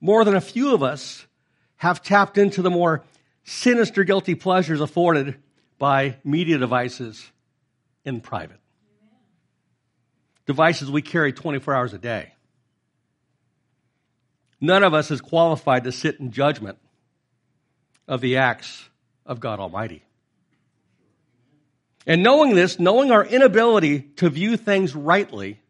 more 0.00 0.24
than 0.24 0.36
a 0.36 0.40
few 0.40 0.72
of 0.72 0.84
us 0.84 1.26
have 1.74 2.04
tapped 2.04 2.38
into 2.38 2.62
the 2.62 2.70
more 2.70 3.02
sinister 3.42 4.04
guilty 4.04 4.36
pleasures 4.36 4.80
afforded 4.80 5.34
by 5.78 6.16
media 6.24 6.58
devices 6.58 7.30
in 8.04 8.20
private. 8.20 8.60
Devices 10.46 10.90
we 10.90 11.02
carry 11.02 11.32
24 11.32 11.74
hours 11.74 11.94
a 11.94 11.98
day. 11.98 12.32
None 14.60 14.82
of 14.82 14.94
us 14.94 15.10
is 15.10 15.20
qualified 15.20 15.84
to 15.84 15.92
sit 15.92 16.20
in 16.20 16.30
judgment 16.30 16.78
of 18.06 18.20
the 18.20 18.36
acts 18.36 18.88
of 19.26 19.40
God 19.40 19.60
Almighty. 19.60 20.02
And 22.06 22.22
knowing 22.22 22.54
this, 22.54 22.78
knowing 22.78 23.10
our 23.10 23.24
inability 23.24 24.00
to 24.16 24.28
view 24.28 24.56
things 24.56 24.94
rightly, 24.94 25.60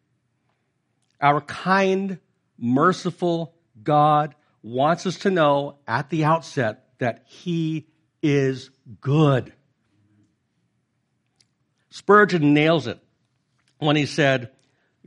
our 1.20 1.40
kind, 1.40 2.18
merciful 2.58 3.54
God 3.82 4.34
wants 4.62 5.06
us 5.06 5.18
to 5.20 5.30
know 5.30 5.78
at 5.86 6.10
the 6.10 6.24
outset 6.24 6.88
that 6.98 7.24
He 7.26 7.86
is 8.22 8.70
good. 9.00 9.52
Spurgeon 11.94 12.54
nails 12.54 12.86
it 12.86 12.98
when 13.78 13.96
he 13.96 14.06
said, 14.06 14.50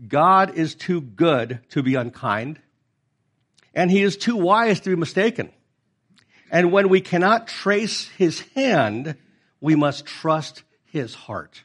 God 0.07 0.55
is 0.57 0.75
too 0.75 1.01
good 1.01 1.59
to 1.69 1.83
be 1.83 1.95
unkind, 1.95 2.59
and 3.73 3.89
He 3.89 4.03
is 4.03 4.15
too 4.15 4.35
wise 4.35 4.79
to 4.81 4.91
be 4.91 4.95
mistaken. 4.95 5.49
And 6.51 6.71
when 6.71 6.89
we 6.89 7.01
cannot 7.01 7.47
trace 7.47 8.07
His 8.09 8.41
hand, 8.55 9.15
we 9.59 9.75
must 9.75 10.05
trust 10.05 10.63
his 10.85 11.13
heart. 11.13 11.63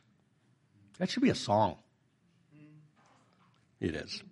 That 0.98 1.10
should 1.10 1.22
be 1.22 1.30
a 1.30 1.34
song. 1.34 1.76
It 3.80 3.96
is. 3.96 4.22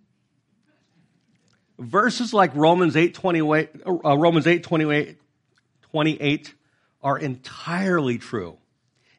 Verses 1.78 2.32
like 2.32 2.54
Romans 2.54 2.96
8, 2.96 3.14
28, 3.14 3.70
uh, 3.86 4.16
Romans 4.16 4.46
8, 4.46 4.62
28, 4.62 5.18
28 5.82 6.54
are 7.02 7.18
entirely 7.18 8.18
true. 8.18 8.58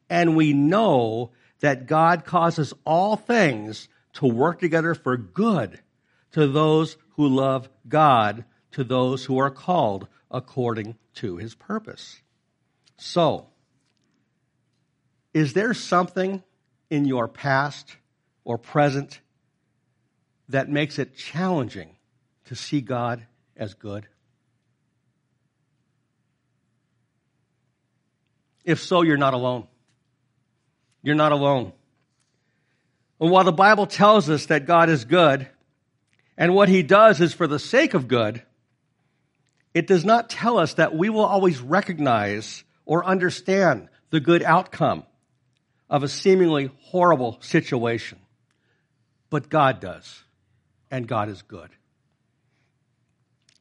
And 0.10 0.36
we 0.36 0.54
know 0.54 1.32
that 1.62 1.88
God 1.88 2.26
causes 2.26 2.74
all 2.86 3.16
things 3.16 3.88
to 4.14 4.28
work 4.28 4.60
together 4.60 4.94
for 4.94 5.16
good 5.16 5.80
to 6.32 6.48
those 6.48 6.98
who 7.16 7.28
love 7.28 7.70
God, 7.88 8.46
to 8.72 8.84
those 8.84 9.26
who 9.26 9.38
are 9.38 9.50
called 9.50 10.08
according 10.30 10.96
to 11.16 11.38
his 11.38 11.56
purpose. 11.56 12.22
So, 12.98 13.48
is 15.34 15.54
there 15.54 15.74
something 15.74 16.44
in 16.90 17.06
your 17.06 17.28
past 17.28 17.96
or 18.44 18.58
present 18.58 19.22
that 20.50 20.70
makes 20.70 21.00
it 21.00 21.16
challenging 21.16 21.96
to 22.46 22.56
see 22.56 22.82
God 22.82 23.26
as 23.56 23.74
good? 23.74 24.08
If 28.64 28.80
so, 28.82 29.02
you're 29.02 29.18
not 29.18 29.34
alone. 29.34 29.68
You're 31.04 31.16
not 31.16 31.32
alone. 31.32 31.74
And 33.20 33.32
while 33.32 33.44
the 33.44 33.52
Bible 33.52 33.86
tells 33.86 34.30
us 34.30 34.48
that 34.48 34.66
God 34.66 34.90
is 34.90 35.06
good, 35.06 35.48
and 36.38 36.56
what 36.56 36.70
he 36.70 36.84
does 36.84 37.22
is 37.22 37.34
for 37.34 37.48
the 37.48 37.60
sake 37.60 37.94
of 37.94 38.08
good, 38.08 38.42
it 39.74 39.88
does 39.88 40.04
not 40.04 40.30
tell 40.30 40.58
us 40.58 40.74
that 40.76 40.96
we 40.96 41.10
will 41.10 41.26
always 41.26 41.60
recognize 41.60 42.64
or 42.86 43.06
understand 43.06 43.90
the 44.10 44.20
good 44.20 44.44
outcome 44.44 45.04
of 45.90 46.04
a 46.04 46.08
seemingly 46.08 46.72
horrible 46.82 47.38
situation. 47.42 48.18
But 49.30 49.50
God 49.50 49.80
does, 49.80 50.24
and 50.90 51.08
God 51.08 51.30
is 51.30 51.42
good. 51.42 51.70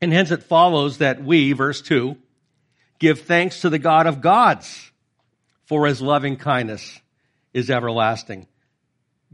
And 0.00 0.12
hence 0.12 0.30
it 0.30 0.42
follows 0.42 0.98
that 0.98 1.22
we, 1.22 1.52
verse 1.52 1.82
2, 1.82 2.16
give 2.98 3.20
thanks 3.20 3.60
to 3.60 3.68
the 3.68 3.78
God 3.78 4.06
of 4.06 4.20
gods 4.20 4.90
for 5.66 5.86
his 5.86 6.00
loving 6.00 6.36
kindness 6.36 7.00
is 7.52 7.70
everlasting. 7.70 8.46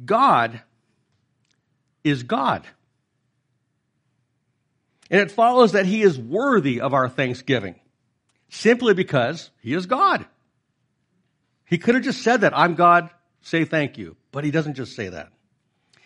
God 0.05 0.61
is 2.05 2.23
God. 2.23 2.67
And 5.11 5.21
it 5.21 5.31
follows 5.31 5.73
that 5.73 5.87
he 5.87 6.03
is 6.03 6.19
worthy 6.19 6.81
of 6.81 6.95
our 6.95 7.09
thanksgiving 7.09 7.77
simply 8.49 8.95
because 8.95 9.51
he 9.61 9.75
is 9.75 9.87
God. 9.87 10.27
He 11.65 11.79
could 11.79 11.95
have 11.95 12.05
just 12.05 12.23
said 12.23 12.43
that, 12.43 12.57
I'm 12.57 12.75
God, 12.75 13.11
say 13.41 13.65
thank 13.65 13.99
you. 13.99 14.17
But 14.33 14.45
he 14.45 14.51
doesn't 14.51 14.75
just 14.75 14.95
say 14.95 15.09
that. 15.09 15.31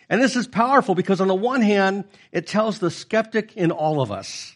And 0.09 0.21
this 0.21 0.35
is 0.35 0.47
powerful 0.47 0.95
because 0.95 1.21
on 1.21 1.27
the 1.27 1.35
one 1.35 1.61
hand, 1.61 2.05
it 2.31 2.47
tells 2.47 2.79
the 2.79 2.91
skeptic 2.91 3.55
in 3.55 3.71
all 3.71 4.01
of 4.01 4.11
us, 4.11 4.55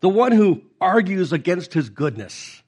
the 0.00 0.08
one 0.08 0.32
who 0.32 0.62
argues 0.80 1.32
against 1.32 1.74
his 1.74 1.90
goodness, 1.90 2.62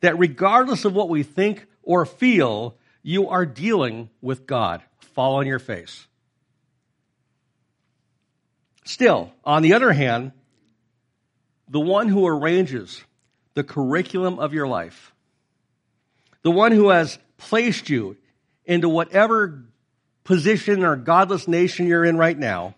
that 0.00 0.18
regardless 0.18 0.84
of 0.84 0.94
what 0.94 1.08
we 1.08 1.22
think 1.22 1.66
or 1.82 2.06
feel, 2.06 2.76
you 3.06 3.28
are 3.28 3.46
dealing 3.46 4.10
with 4.20 4.48
God. 4.48 4.82
Fall 5.14 5.36
on 5.36 5.46
your 5.46 5.60
face. 5.60 6.08
Still, 8.84 9.32
on 9.44 9.62
the 9.62 9.74
other 9.74 9.92
hand, 9.92 10.32
the 11.68 11.78
one 11.78 12.08
who 12.08 12.26
arranges 12.26 13.00
the 13.54 13.62
curriculum 13.62 14.40
of 14.40 14.52
your 14.52 14.66
life, 14.66 15.14
the 16.42 16.50
one 16.50 16.72
who 16.72 16.88
has 16.88 17.16
placed 17.36 17.88
you 17.88 18.16
into 18.64 18.88
whatever 18.88 19.62
position 20.24 20.82
or 20.82 20.96
godless 20.96 21.46
nation 21.46 21.86
you're 21.86 22.04
in 22.04 22.16
right 22.16 22.36
now, 22.36 22.74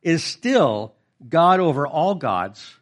is 0.00 0.24
still 0.24 0.94
God 1.28 1.60
over 1.60 1.86
all 1.86 2.14
gods, 2.14 2.74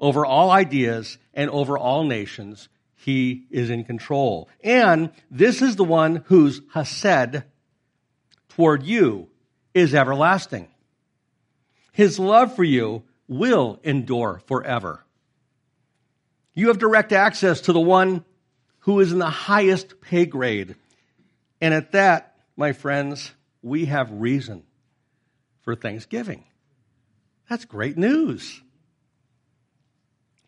over 0.00 0.26
all 0.26 0.50
ideas, 0.50 1.16
and 1.32 1.48
over 1.48 1.78
all 1.78 2.02
nations. 2.02 2.68
He 3.08 3.46
is 3.50 3.70
in 3.70 3.84
control. 3.84 4.50
And 4.62 5.12
this 5.30 5.62
is 5.62 5.76
the 5.76 5.82
one 5.82 6.24
whose 6.26 6.60
Hesed 6.74 7.42
toward 8.50 8.82
you 8.82 9.30
is 9.72 9.94
everlasting. 9.94 10.68
His 11.90 12.18
love 12.18 12.54
for 12.54 12.64
you 12.64 13.04
will 13.26 13.80
endure 13.82 14.42
forever. 14.46 15.06
You 16.52 16.68
have 16.68 16.76
direct 16.76 17.12
access 17.14 17.62
to 17.62 17.72
the 17.72 17.80
one 17.80 18.26
who 18.80 19.00
is 19.00 19.10
in 19.10 19.18
the 19.18 19.30
highest 19.30 20.02
pay 20.02 20.26
grade. 20.26 20.76
And 21.62 21.72
at 21.72 21.92
that, 21.92 22.34
my 22.58 22.74
friends, 22.74 23.32
we 23.62 23.86
have 23.86 24.12
reason 24.12 24.64
for 25.62 25.74
thanksgiving. 25.74 26.44
That's 27.48 27.64
great 27.64 27.96
news. 27.96 28.60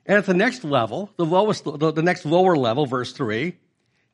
And 0.06 0.18
at 0.18 0.26
the 0.26 0.34
next 0.34 0.64
level, 0.64 1.10
the 1.16 1.24
lowest, 1.24 1.64
the, 1.64 1.92
the 1.92 2.02
next 2.02 2.24
lower 2.24 2.56
level, 2.56 2.86
verse 2.86 3.12
3, 3.12 3.56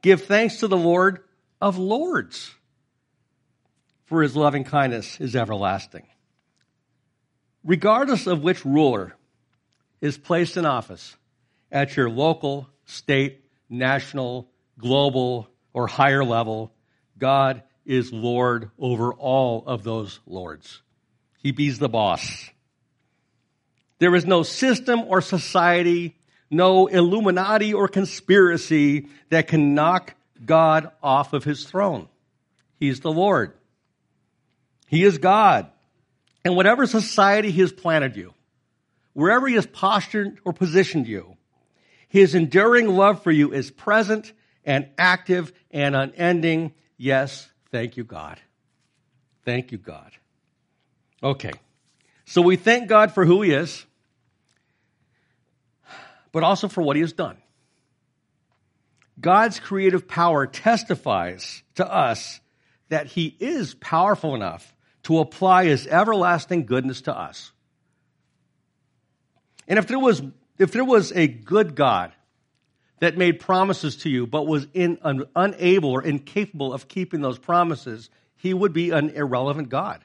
give 0.02 0.24
thanks 0.24 0.56
to 0.56 0.68
the 0.68 0.76
Lord 0.76 1.20
of 1.60 1.78
Lords, 1.78 2.54
for 4.04 4.22
his 4.22 4.36
loving 4.36 4.64
kindness 4.64 5.20
is 5.20 5.34
everlasting. 5.34 6.06
Regardless 7.64 8.26
of 8.26 8.42
which 8.42 8.64
ruler 8.64 9.16
is 10.00 10.18
placed 10.18 10.56
in 10.56 10.66
office 10.66 11.16
at 11.72 11.96
your 11.96 12.08
local, 12.08 12.68
state, 12.84 13.44
national, 13.68 14.48
global, 14.78 15.48
or 15.72 15.86
higher 15.86 16.24
level, 16.24 16.72
God 17.18 17.62
is 17.84 18.12
Lord 18.12 18.70
over 18.78 19.12
all 19.14 19.64
of 19.66 19.82
those 19.82 20.20
lords. 20.26 20.82
He 21.38 21.52
be 21.52 21.70
the 21.70 21.88
boss. 21.88 22.50
There 23.98 24.14
is 24.14 24.26
no 24.26 24.42
system 24.42 25.00
or 25.00 25.20
society, 25.20 26.16
no 26.50 26.86
Illuminati 26.86 27.72
or 27.72 27.88
conspiracy 27.88 29.08
that 29.30 29.48
can 29.48 29.74
knock 29.74 30.14
God 30.44 30.90
off 31.02 31.32
of 31.32 31.44
his 31.44 31.64
throne. 31.64 32.08
He's 32.78 33.00
the 33.00 33.12
Lord. 33.12 33.54
He 34.86 35.04
is 35.04 35.18
God. 35.18 35.70
And 36.44 36.54
whatever 36.54 36.86
society 36.86 37.50
he 37.50 37.62
has 37.62 37.72
planted 37.72 38.16
you, 38.16 38.34
wherever 39.14 39.48
he 39.48 39.54
has 39.54 39.66
postured 39.66 40.38
or 40.44 40.52
positioned 40.52 41.08
you, 41.08 41.36
his 42.08 42.34
enduring 42.34 42.88
love 42.88 43.22
for 43.22 43.32
you 43.32 43.52
is 43.52 43.70
present 43.70 44.32
and 44.64 44.88
active 44.96 45.52
and 45.70 45.96
unending. 45.96 46.72
Yes, 46.96 47.48
thank 47.72 47.96
you, 47.96 48.04
God. 48.04 48.38
Thank 49.44 49.72
you, 49.72 49.78
God. 49.78 50.12
Okay. 51.22 51.52
So 52.26 52.42
we 52.42 52.56
thank 52.56 52.88
God 52.88 53.12
for 53.12 53.24
who 53.24 53.42
he 53.42 53.52
is, 53.52 53.86
but 56.32 56.42
also 56.42 56.68
for 56.68 56.82
what 56.82 56.96
he 56.96 57.02
has 57.02 57.12
done. 57.12 57.38
God's 59.18 59.60
creative 59.60 60.06
power 60.06 60.46
testifies 60.46 61.62
to 61.76 61.90
us 61.90 62.40
that 62.88 63.06
he 63.06 63.34
is 63.40 63.74
powerful 63.74 64.34
enough 64.34 64.74
to 65.04 65.20
apply 65.20 65.66
his 65.66 65.86
everlasting 65.86 66.66
goodness 66.66 67.02
to 67.02 67.16
us. 67.16 67.52
And 69.68 69.78
if 69.78 69.86
there 69.86 69.98
was, 69.98 70.20
if 70.58 70.72
there 70.72 70.84
was 70.84 71.12
a 71.12 71.26
good 71.28 71.74
God 71.74 72.12
that 72.98 73.16
made 73.16 73.40
promises 73.40 73.96
to 73.98 74.10
you 74.10 74.26
but 74.26 74.46
was 74.46 74.66
in, 74.74 74.98
un, 75.02 75.24
unable 75.34 75.90
or 75.90 76.02
incapable 76.02 76.72
of 76.72 76.88
keeping 76.88 77.20
those 77.20 77.38
promises, 77.38 78.10
he 78.36 78.52
would 78.52 78.72
be 78.72 78.90
an 78.90 79.10
irrelevant 79.10 79.68
God. 79.68 80.04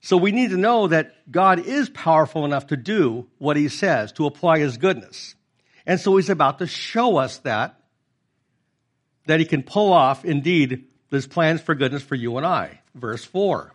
So 0.00 0.16
we 0.16 0.32
need 0.32 0.50
to 0.50 0.56
know 0.56 0.88
that 0.88 1.30
God 1.30 1.58
is 1.58 1.90
powerful 1.90 2.44
enough 2.44 2.68
to 2.68 2.76
do 2.76 3.26
what 3.38 3.56
he 3.56 3.68
says, 3.68 4.12
to 4.12 4.26
apply 4.26 4.58
his 4.58 4.78
goodness. 4.78 5.34
And 5.86 6.00
so 6.00 6.16
he's 6.16 6.30
about 6.30 6.58
to 6.60 6.66
show 6.66 7.18
us 7.18 7.38
that, 7.38 7.80
that 9.26 9.40
he 9.40 9.46
can 9.46 9.62
pull 9.62 9.92
off 9.92 10.24
indeed 10.24 10.86
his 11.10 11.26
plans 11.26 11.60
for 11.60 11.74
goodness 11.74 12.02
for 12.02 12.14
you 12.14 12.36
and 12.38 12.46
I. 12.46 12.80
Verse 12.94 13.24
4. 13.24 13.72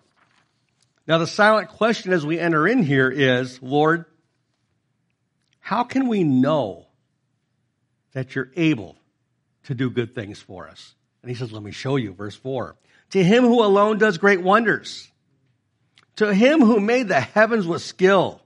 Now 1.08 1.20
the 1.20 1.28
silent 1.28 1.70
question 1.70 2.12
as 2.12 2.26
we 2.26 2.40
enter 2.40 2.68
in 2.68 2.82
here 2.82 3.10
is, 3.10 3.62
Lord, 3.62 4.06
how 5.60 5.84
can 5.84 6.08
we 6.08 6.24
know 6.24 6.88
that 8.14 8.34
you're 8.34 8.52
able 8.56 8.98
to 9.66 9.76
do 9.76 9.90
good 9.92 10.16
things 10.16 10.40
for 10.40 10.68
us? 10.68 10.96
And 11.22 11.30
he 11.30 11.36
says, 11.36 11.52
let 11.52 11.62
me 11.62 11.72
show 11.72 11.98
you. 11.98 12.14
Verse 12.14 12.36
4. 12.36 12.76
To 13.12 13.24
him 13.24 13.44
who 13.44 13.64
alone 13.64 14.00
does 14.00 14.18
great 14.18 14.42
wonders 14.42 15.12
to 16.18 16.34
him 16.34 16.62
who 16.62 16.80
made 16.80 17.08
the 17.08 17.20
heavens 17.20 17.68
with 17.68 17.82
skill, 17.82 18.42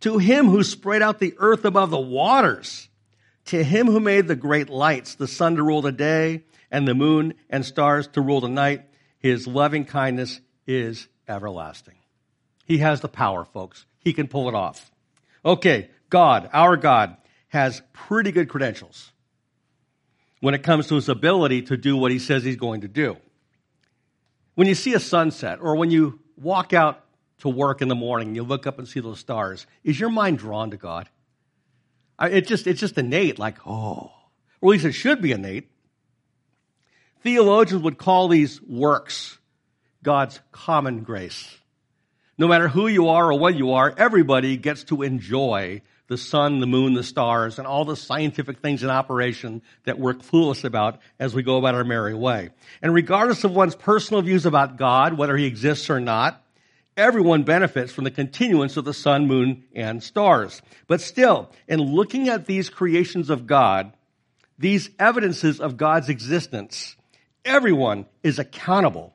to 0.00 0.18
him 0.18 0.46
who 0.46 0.62
spread 0.62 1.02
out 1.02 1.18
the 1.18 1.34
earth 1.38 1.64
above 1.64 1.90
the 1.90 2.00
waters, 2.00 2.88
to 3.46 3.62
him 3.62 3.86
who 3.86 4.00
made 4.00 4.26
the 4.26 4.36
great 4.36 4.68
lights, 4.68 5.14
the 5.14 5.28
sun 5.28 5.56
to 5.56 5.62
rule 5.62 5.82
the 5.82 5.92
day, 5.92 6.44
and 6.70 6.86
the 6.86 6.94
moon 6.94 7.34
and 7.48 7.64
stars 7.64 8.08
to 8.08 8.20
rule 8.20 8.40
the 8.40 8.48
night, 8.48 8.84
his 9.18 9.46
loving 9.46 9.84
kindness 9.84 10.40
is 10.66 11.08
everlasting. 11.28 11.94
He 12.64 12.78
has 12.78 13.00
the 13.00 13.08
power, 13.08 13.44
folks. 13.44 13.86
He 13.98 14.12
can 14.12 14.28
pull 14.28 14.48
it 14.48 14.54
off. 14.54 14.90
Okay, 15.44 15.90
God, 16.10 16.50
our 16.52 16.76
God, 16.76 17.16
has 17.48 17.82
pretty 17.92 18.32
good 18.32 18.48
credentials 18.48 19.12
when 20.40 20.54
it 20.54 20.62
comes 20.62 20.88
to 20.88 20.96
his 20.96 21.08
ability 21.08 21.62
to 21.62 21.76
do 21.76 21.96
what 21.96 22.10
he 22.10 22.18
says 22.18 22.44
he's 22.44 22.56
going 22.56 22.82
to 22.82 22.88
do. 22.88 23.16
When 24.54 24.66
you 24.66 24.74
see 24.74 24.94
a 24.94 25.00
sunset 25.00 25.58
or 25.60 25.76
when 25.76 25.90
you 25.90 26.20
walk 26.36 26.72
out 26.72 27.04
to 27.38 27.48
work 27.48 27.82
in 27.82 27.88
the 27.88 27.94
morning, 27.94 28.34
you 28.34 28.42
look 28.42 28.66
up 28.66 28.78
and 28.78 28.88
see 28.88 29.00
those 29.00 29.18
stars, 29.18 29.66
is 29.84 29.98
your 29.98 30.10
mind 30.10 30.38
drawn 30.38 30.70
to 30.70 30.76
God? 30.76 31.08
It 32.20 32.46
just, 32.46 32.66
it's 32.66 32.80
just 32.80 32.96
innate, 32.96 33.38
like, 33.38 33.58
oh, 33.66 34.10
or 34.60 34.70
at 34.70 34.72
least 34.72 34.84
it 34.86 34.92
should 34.92 35.20
be 35.20 35.32
innate. 35.32 35.70
Theologians 37.22 37.82
would 37.82 37.98
call 37.98 38.28
these 38.28 38.62
works 38.62 39.38
God's 40.02 40.40
common 40.52 41.02
grace. 41.02 41.56
No 42.38 42.48
matter 42.48 42.68
who 42.68 42.86
you 42.86 43.08
are 43.08 43.32
or 43.32 43.38
what 43.38 43.56
you 43.56 43.72
are, 43.72 43.92
everybody 43.96 44.56
gets 44.56 44.84
to 44.84 45.02
enjoy 45.02 45.82
the 46.08 46.16
sun, 46.16 46.60
the 46.60 46.66
moon, 46.66 46.94
the 46.94 47.02
stars, 47.02 47.58
and 47.58 47.66
all 47.66 47.84
the 47.84 47.96
scientific 47.96 48.60
things 48.60 48.82
in 48.82 48.90
operation 48.90 49.62
that 49.84 49.98
we're 49.98 50.14
clueless 50.14 50.64
about 50.64 51.00
as 51.18 51.34
we 51.34 51.42
go 51.42 51.58
about 51.58 51.74
our 51.74 51.84
merry 51.84 52.14
way. 52.14 52.50
And 52.80 52.94
regardless 52.94 53.44
of 53.44 53.52
one's 53.52 53.74
personal 53.74 54.22
views 54.22 54.46
about 54.46 54.76
God, 54.76 55.18
whether 55.18 55.36
he 55.36 55.46
exists 55.46 55.90
or 55.90 56.00
not, 56.00 56.42
everyone 56.96 57.42
benefits 57.42 57.92
from 57.92 58.04
the 58.04 58.10
continuance 58.10 58.76
of 58.76 58.84
the 58.84 58.94
sun, 58.94 59.26
moon, 59.26 59.64
and 59.74 60.02
stars. 60.02 60.62
But 60.86 61.00
still, 61.00 61.50
in 61.66 61.80
looking 61.80 62.28
at 62.28 62.46
these 62.46 62.70
creations 62.70 63.28
of 63.28 63.46
God, 63.46 63.92
these 64.58 64.90
evidences 64.98 65.60
of 65.60 65.76
God's 65.76 66.08
existence, 66.08 66.96
everyone 67.44 68.06
is 68.22 68.38
accountable 68.38 69.14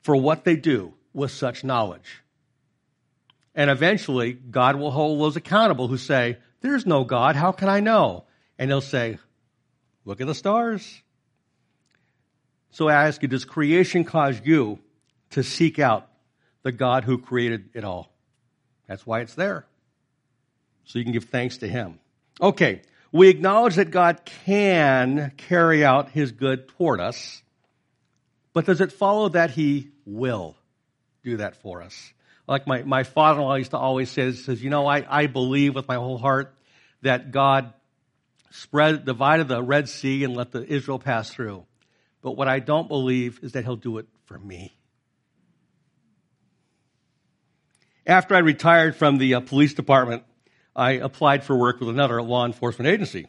for 0.00 0.16
what 0.16 0.44
they 0.44 0.56
do 0.56 0.94
with 1.12 1.30
such 1.30 1.62
knowledge. 1.62 2.21
And 3.54 3.70
eventually, 3.70 4.32
God 4.32 4.76
will 4.76 4.90
hold 4.90 5.20
those 5.20 5.36
accountable 5.36 5.88
who 5.88 5.98
say, 5.98 6.38
There's 6.60 6.86
no 6.86 7.04
God. 7.04 7.36
How 7.36 7.52
can 7.52 7.68
I 7.68 7.80
know? 7.80 8.24
And 8.58 8.70
he'll 8.70 8.80
say, 8.80 9.18
Look 10.04 10.20
at 10.20 10.26
the 10.26 10.34
stars. 10.34 11.02
So 12.70 12.88
I 12.88 13.06
ask 13.06 13.20
you, 13.20 13.28
does 13.28 13.44
creation 13.44 14.04
cause 14.04 14.40
you 14.42 14.78
to 15.30 15.42
seek 15.42 15.78
out 15.78 16.08
the 16.62 16.72
God 16.72 17.04
who 17.04 17.18
created 17.18 17.68
it 17.74 17.84
all? 17.84 18.10
That's 18.88 19.06
why 19.06 19.20
it's 19.20 19.34
there. 19.34 19.66
So 20.84 20.98
you 20.98 21.04
can 21.04 21.12
give 21.12 21.24
thanks 21.24 21.58
to 21.58 21.68
him. 21.68 22.00
Okay, 22.40 22.82
we 23.12 23.28
acknowledge 23.28 23.76
that 23.76 23.90
God 23.90 24.22
can 24.46 25.32
carry 25.36 25.84
out 25.84 26.10
his 26.10 26.32
good 26.32 26.68
toward 26.68 26.98
us. 26.98 27.42
But 28.54 28.64
does 28.64 28.80
it 28.80 28.90
follow 28.90 29.28
that 29.30 29.50
he 29.50 29.90
will 30.06 30.56
do 31.22 31.36
that 31.36 31.56
for 31.56 31.82
us? 31.82 32.12
Like 32.48 32.66
my, 32.66 32.82
my 32.82 33.04
father 33.04 33.40
in 33.40 33.46
law 33.46 33.54
used 33.54 33.70
to 33.70 33.78
always 33.78 34.10
say, 34.10 34.32
says, 34.32 34.62
you 34.62 34.70
know, 34.70 34.86
I, 34.86 35.04
I 35.08 35.26
believe 35.26 35.74
with 35.74 35.86
my 35.88 35.94
whole 35.94 36.18
heart 36.18 36.54
that 37.02 37.30
God 37.30 37.72
spread, 38.50 39.04
divided 39.04 39.48
the 39.48 39.62
Red 39.62 39.88
Sea 39.88 40.24
and 40.24 40.36
let 40.36 40.52
the 40.52 40.64
Israel 40.64 40.98
pass 40.98 41.30
through. 41.30 41.64
But 42.20 42.32
what 42.32 42.48
I 42.48 42.58
don't 42.58 42.88
believe 42.88 43.40
is 43.42 43.52
that 43.52 43.64
he'll 43.64 43.76
do 43.76 43.98
it 43.98 44.06
for 44.24 44.38
me. 44.38 44.76
After 48.06 48.34
I 48.34 48.38
retired 48.38 48.96
from 48.96 49.18
the 49.18 49.34
uh, 49.34 49.40
police 49.40 49.74
department, 49.74 50.24
I 50.74 50.92
applied 50.92 51.44
for 51.44 51.56
work 51.56 51.80
with 51.80 51.88
another 51.88 52.20
law 52.22 52.44
enforcement 52.44 52.88
agency. 52.88 53.28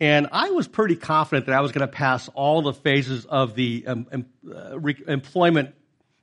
And 0.00 0.28
I 0.32 0.50
was 0.50 0.66
pretty 0.66 0.96
confident 0.96 1.46
that 1.46 1.54
I 1.54 1.60
was 1.60 1.72
going 1.72 1.86
to 1.86 1.92
pass 1.92 2.28
all 2.28 2.62
the 2.62 2.72
phases 2.72 3.26
of 3.26 3.54
the 3.54 3.84
um, 3.86 4.06
um, 4.12 4.26
uh, 4.50 4.78
re- 4.78 5.02
employment 5.06 5.74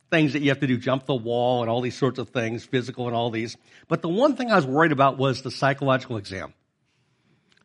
things 0.09 0.33
that 0.33 0.41
you 0.41 0.49
have 0.49 0.59
to 0.59 0.67
do, 0.67 0.77
jump 0.77 1.05
the 1.05 1.15
wall 1.15 1.61
and 1.61 1.69
all 1.69 1.81
these 1.81 1.97
sorts 1.97 2.19
of 2.19 2.29
things, 2.29 2.63
physical 2.65 3.07
and 3.07 3.15
all 3.15 3.29
these. 3.29 3.57
But 3.87 4.01
the 4.01 4.09
one 4.09 4.35
thing 4.35 4.51
I 4.51 4.55
was 4.55 4.65
worried 4.65 4.91
about 4.91 5.17
was 5.17 5.41
the 5.41 5.51
psychological 5.51 6.17
exam. 6.17 6.53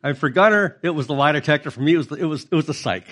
Mean, 0.03 0.15
for 0.15 0.29
Gunner, 0.29 0.77
it 0.81 0.89
was 0.89 1.07
the 1.07 1.13
lie 1.13 1.31
detector. 1.31 1.71
For 1.71 1.79
me, 1.79 1.93
it 1.93 1.97
was 1.97 2.07
the, 2.07 2.15
it 2.15 2.25
was, 2.25 2.43
it 2.43 2.55
was 2.55 2.65
the 2.65 2.73
psych. 2.73 3.05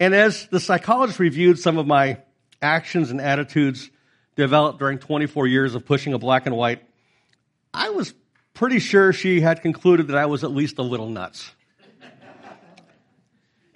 And 0.00 0.14
as 0.14 0.46
the 0.46 0.60
psychologist 0.60 1.18
reviewed 1.18 1.58
some 1.58 1.76
of 1.76 1.86
my 1.86 2.18
actions 2.62 3.10
and 3.10 3.20
attitudes 3.20 3.90
developed 4.36 4.78
during 4.78 4.98
24 4.98 5.46
years 5.46 5.74
of 5.74 5.84
pushing 5.84 6.14
a 6.14 6.18
black 6.18 6.46
and 6.46 6.56
white, 6.56 6.82
I 7.74 7.90
was 7.90 8.14
pretty 8.54 8.78
sure 8.78 9.12
she 9.12 9.40
had 9.40 9.60
concluded 9.60 10.08
that 10.08 10.16
I 10.16 10.26
was 10.26 10.44
at 10.44 10.50
least 10.50 10.78
a 10.78 10.82
little 10.82 11.10
nuts. 11.10 11.50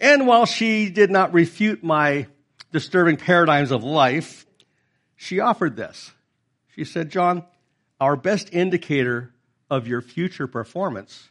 and 0.00 0.26
while 0.26 0.46
she 0.46 0.88
did 0.88 1.10
not 1.10 1.34
refute 1.34 1.84
my 1.84 2.26
disturbing 2.72 3.16
paradigms 3.16 3.70
of 3.70 3.84
life, 3.84 4.46
she 5.16 5.40
offered 5.40 5.76
this. 5.76 6.12
She 6.74 6.84
said, 6.84 7.10
John, 7.10 7.44
our 8.00 8.16
best 8.16 8.52
indicator 8.52 9.32
of 9.70 9.86
your 9.86 10.00
future 10.00 10.46
performance 10.46 11.28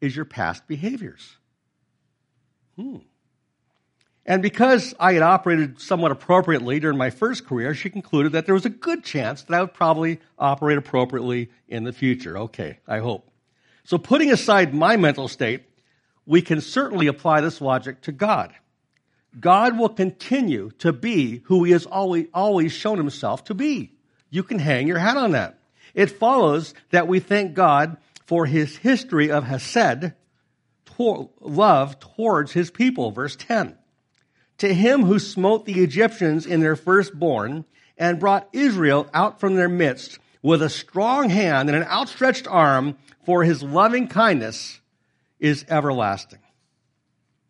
is 0.00 0.14
your 0.14 0.24
past 0.24 0.68
behaviors. 0.68 1.36
Hmm. 2.76 2.98
And 4.24 4.42
because 4.42 4.94
I 4.98 5.12
had 5.14 5.22
operated 5.22 5.80
somewhat 5.80 6.10
appropriately 6.10 6.80
during 6.80 6.98
my 6.98 7.10
first 7.10 7.46
career, 7.46 7.74
she 7.74 7.90
concluded 7.90 8.32
that 8.32 8.44
there 8.44 8.54
was 8.54 8.66
a 8.66 8.70
good 8.70 9.04
chance 9.04 9.42
that 9.42 9.54
I 9.54 9.60
would 9.60 9.72
probably 9.72 10.20
operate 10.38 10.78
appropriately 10.78 11.50
in 11.68 11.84
the 11.84 11.92
future. 11.92 12.36
Okay, 12.38 12.80
I 12.88 12.98
hope. 12.98 13.30
So 13.84 13.98
putting 13.98 14.32
aside 14.32 14.74
my 14.74 14.96
mental 14.96 15.28
state, 15.28 15.62
we 16.26 16.42
can 16.42 16.60
certainly 16.60 17.06
apply 17.06 17.40
this 17.40 17.60
logic 17.60 18.02
to 18.02 18.12
God. 18.12 18.52
God 19.38 19.78
will 19.78 19.88
continue 19.88 20.70
to 20.78 20.92
be 20.92 21.42
who 21.44 21.64
he 21.64 21.72
has 21.72 21.86
always, 21.86 22.26
always 22.32 22.72
shown 22.72 22.96
himself 22.96 23.44
to 23.44 23.54
be. 23.54 23.92
You 24.30 24.42
can 24.42 24.58
hang 24.58 24.86
your 24.86 24.98
hat 24.98 25.16
on 25.16 25.32
that. 25.32 25.58
It 25.94 26.10
follows 26.10 26.74
that 26.90 27.08
we 27.08 27.20
thank 27.20 27.54
God 27.54 27.96
for 28.24 28.46
his 28.46 28.76
history 28.76 29.30
of 29.30 29.44
Hesed, 29.44 30.12
love 30.98 32.00
towards 32.00 32.52
his 32.52 32.70
people. 32.70 33.10
Verse 33.10 33.36
10. 33.36 33.76
To 34.58 34.72
him 34.72 35.04
who 35.04 35.18
smote 35.18 35.66
the 35.66 35.82
Egyptians 35.82 36.46
in 36.46 36.60
their 36.60 36.76
firstborn 36.76 37.64
and 37.98 38.18
brought 38.18 38.48
Israel 38.52 39.08
out 39.12 39.38
from 39.38 39.54
their 39.54 39.68
midst 39.68 40.18
with 40.42 40.62
a 40.62 40.70
strong 40.70 41.28
hand 41.28 41.68
and 41.68 41.76
an 41.76 41.84
outstretched 41.84 42.46
arm 42.46 42.96
for 43.24 43.44
his 43.44 43.62
loving 43.62 44.08
kindness 44.08 44.80
is 45.38 45.64
everlasting. 45.68 46.38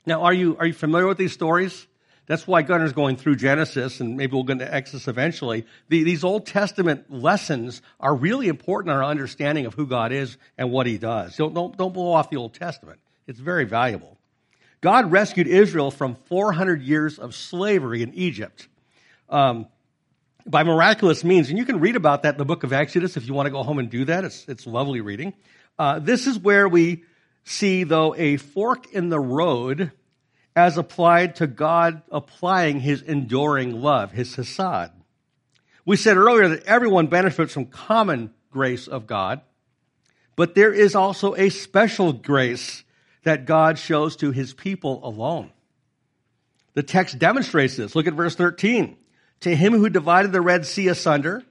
Now, 0.07 0.23
are 0.23 0.33
you, 0.33 0.57
are 0.59 0.67
you 0.67 0.73
familiar 0.73 1.09
with 1.09 1.19
these 1.19 1.33
stories? 1.33 1.87
That's 2.27 2.47
why 2.47 2.63
Gunner's 2.63 2.93
going 2.93 3.17
through 3.17 3.37
Genesis, 3.37 4.01
and 4.01 4.17
maybe 4.17 4.33
we'll 4.33 4.45
go 4.45 4.53
into 4.53 4.73
Exodus 4.73 5.07
eventually. 5.07 5.67
The, 5.89 6.03
these 6.05 6.25
Old 6.25 6.47
Testament 6.47 7.11
lessons 7.11 7.83
are 8.01 8.15
really 8.15 8.49
important 8.49 8.91
in 8.91 8.97
our 8.97 9.05
understanding 9.05 9.67
of 9.67 9.75
who 9.75 9.87
God 9.87 10.13
is 10.13 10.37
and 10.59 10.73
what 10.73 10.87
He 10.87 10.99
does. 10.99 11.37
Don't, 11.37 11.55
don't, 11.55 11.77
don't 11.77 11.93
blow 11.93 12.13
off 12.13 12.31
the 12.31 12.37
Old 12.37 12.55
Testament. 12.55 13.01
It's 13.27 13.39
very 13.39 13.65
valuable. 13.65 14.17
God 14.81 15.11
rescued 15.11 15.47
Israel 15.47 15.91
from 15.91 16.17
400 16.27 16.83
years 16.83 17.19
of 17.19 17.35
slavery 17.35 18.03
in 18.03 18.15
Egypt 18.15 18.69
um, 19.29 19.67
by 20.45 20.63
miraculous 20.65 21.25
means. 21.25 21.49
And 21.49 21.59
you 21.59 21.65
can 21.65 21.81
read 21.81 21.97
about 21.97 22.23
that 22.23 22.35
in 22.35 22.39
the 22.39 22.45
book 22.45 22.63
of 22.63 22.73
Exodus 22.73 23.17
if 23.17 23.27
you 23.27 23.35
want 23.35 23.47
to 23.47 23.51
go 23.51 23.63
home 23.63 23.79
and 23.79 23.91
do 23.91 24.05
that. 24.05 24.25
It's, 24.25 24.47
it's 24.49 24.67
lovely 24.67 25.01
reading. 25.01 25.33
Uh, 25.79 25.99
this 25.99 26.27
is 26.27 26.39
where 26.39 26.69
we 26.69 27.05
see, 27.47 27.85
though, 27.85 28.15
a 28.15 28.37
fork 28.37 28.93
in 28.93 29.09
the 29.09 29.21
road 29.21 29.93
as 30.55 30.77
applied 30.77 31.37
to 31.37 31.47
God 31.47 32.03
applying 32.11 32.81
his 32.81 33.01
enduring 33.03 33.81
love, 33.81 34.13
his 34.13 34.35
hesed. 34.35 34.91
We 35.85 35.97
said 35.97 36.17
earlier 36.17 36.49
that 36.49 36.65
everyone 36.65 37.07
benefits 37.07 37.53
from 37.53 37.67
common 37.67 38.35
grace 38.51 38.89
of 38.89 39.07
God, 39.07 39.41
but 40.35 40.55
there 40.55 40.73
is 40.73 40.95
also 40.95 41.35
a 41.35 41.51
special 41.51 42.13
grace 42.13 42.85
that 43.23 43.47
God 43.47 43.79
shows 43.79 44.17
to 44.17 44.33
his 44.33 44.53
people 44.53 45.01
alone. 45.07 45.53
The 46.75 46.83
text 46.83 47.19
demonstrates 47.19 47.77
this. 47.77 47.95
Look 47.95 48.07
at 48.07 48.15
verse 48.15 48.35
13. 48.35 48.97
To 49.41 49.55
him 49.55 49.73
who 49.73 49.89
divided 49.89 50.33
the 50.33 50.41
Red 50.41 50.67
Sea 50.67 50.89
asunder 50.89 51.43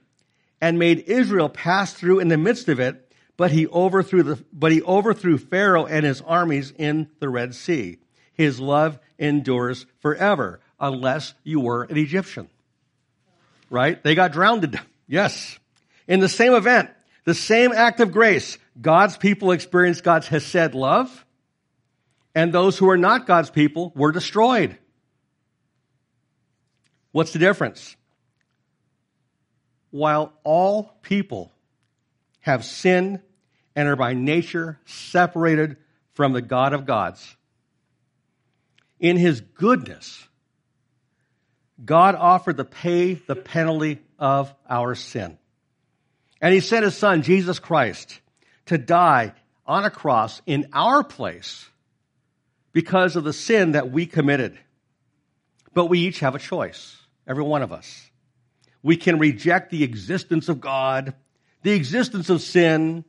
and 0.60 0.78
made 0.78 1.04
Israel 1.06 1.48
pass 1.48 1.92
through 1.92 2.20
in 2.20 2.28
the 2.28 2.36
midst 2.36 2.68
of 2.68 2.80
it, 2.80 3.05
but 3.36 3.50
he 3.50 3.66
overthrew 3.66 4.22
the, 4.22 4.44
but 4.52 4.72
he 4.72 4.82
overthrew 4.82 5.38
Pharaoh 5.38 5.86
and 5.86 6.04
his 6.04 6.22
armies 6.22 6.72
in 6.76 7.08
the 7.20 7.28
Red 7.28 7.54
Sea. 7.54 7.98
His 8.32 8.60
love 8.60 8.98
endures 9.18 9.86
forever, 10.00 10.60
unless 10.78 11.34
you 11.42 11.60
were 11.60 11.84
an 11.84 11.96
Egyptian. 11.96 12.48
Right? 13.70 14.02
They 14.02 14.14
got 14.14 14.32
drowned. 14.32 14.78
Yes. 15.06 15.58
In 16.06 16.20
the 16.20 16.28
same 16.28 16.54
event, 16.54 16.90
the 17.24 17.34
same 17.34 17.72
act 17.72 18.00
of 18.00 18.12
grace, 18.12 18.58
God's 18.80 19.16
people 19.16 19.52
experienced 19.52 20.04
God's 20.04 20.28
Hesed 20.28 20.74
love, 20.74 21.24
and 22.34 22.52
those 22.52 22.78
who 22.78 22.88
are 22.90 22.98
not 22.98 23.26
God's 23.26 23.50
people 23.50 23.92
were 23.96 24.12
destroyed. 24.12 24.78
What's 27.12 27.32
the 27.32 27.38
difference? 27.38 27.96
While 29.90 30.34
all 30.44 30.98
people 31.02 31.50
have 32.40 32.64
sinned 32.64 33.20
and 33.76 33.86
are 33.86 33.96
by 33.96 34.14
nature 34.14 34.80
separated 34.86 35.76
from 36.14 36.32
the 36.32 36.42
God 36.42 36.72
of 36.72 36.86
gods. 36.86 37.36
In 38.98 39.18
his 39.18 39.42
goodness, 39.42 40.26
God 41.84 42.14
offered 42.14 42.56
to 42.56 42.64
pay 42.64 43.14
the 43.14 43.36
penalty 43.36 44.00
of 44.18 44.52
our 44.68 44.94
sin. 44.94 45.36
And 46.40 46.54
he 46.54 46.60
sent 46.60 46.84
his 46.84 46.96
son, 46.96 47.22
Jesus 47.22 47.58
Christ, 47.58 48.18
to 48.66 48.78
die 48.78 49.34
on 49.66 49.84
a 49.84 49.90
cross 49.90 50.40
in 50.46 50.70
our 50.72 51.04
place 51.04 51.68
because 52.72 53.16
of 53.16 53.24
the 53.24 53.32
sin 53.32 53.72
that 53.72 53.90
we 53.90 54.06
committed. 54.06 54.58
But 55.74 55.86
we 55.86 56.00
each 56.00 56.20
have 56.20 56.34
a 56.34 56.38
choice, 56.38 56.96
every 57.26 57.44
one 57.44 57.62
of 57.62 57.72
us. 57.72 58.10
We 58.82 58.96
can 58.96 59.18
reject 59.18 59.70
the 59.70 59.82
existence 59.82 60.48
of 60.48 60.60
God, 60.60 61.14
the 61.62 61.72
existence 61.72 62.30
of 62.30 62.40
sin, 62.40 63.04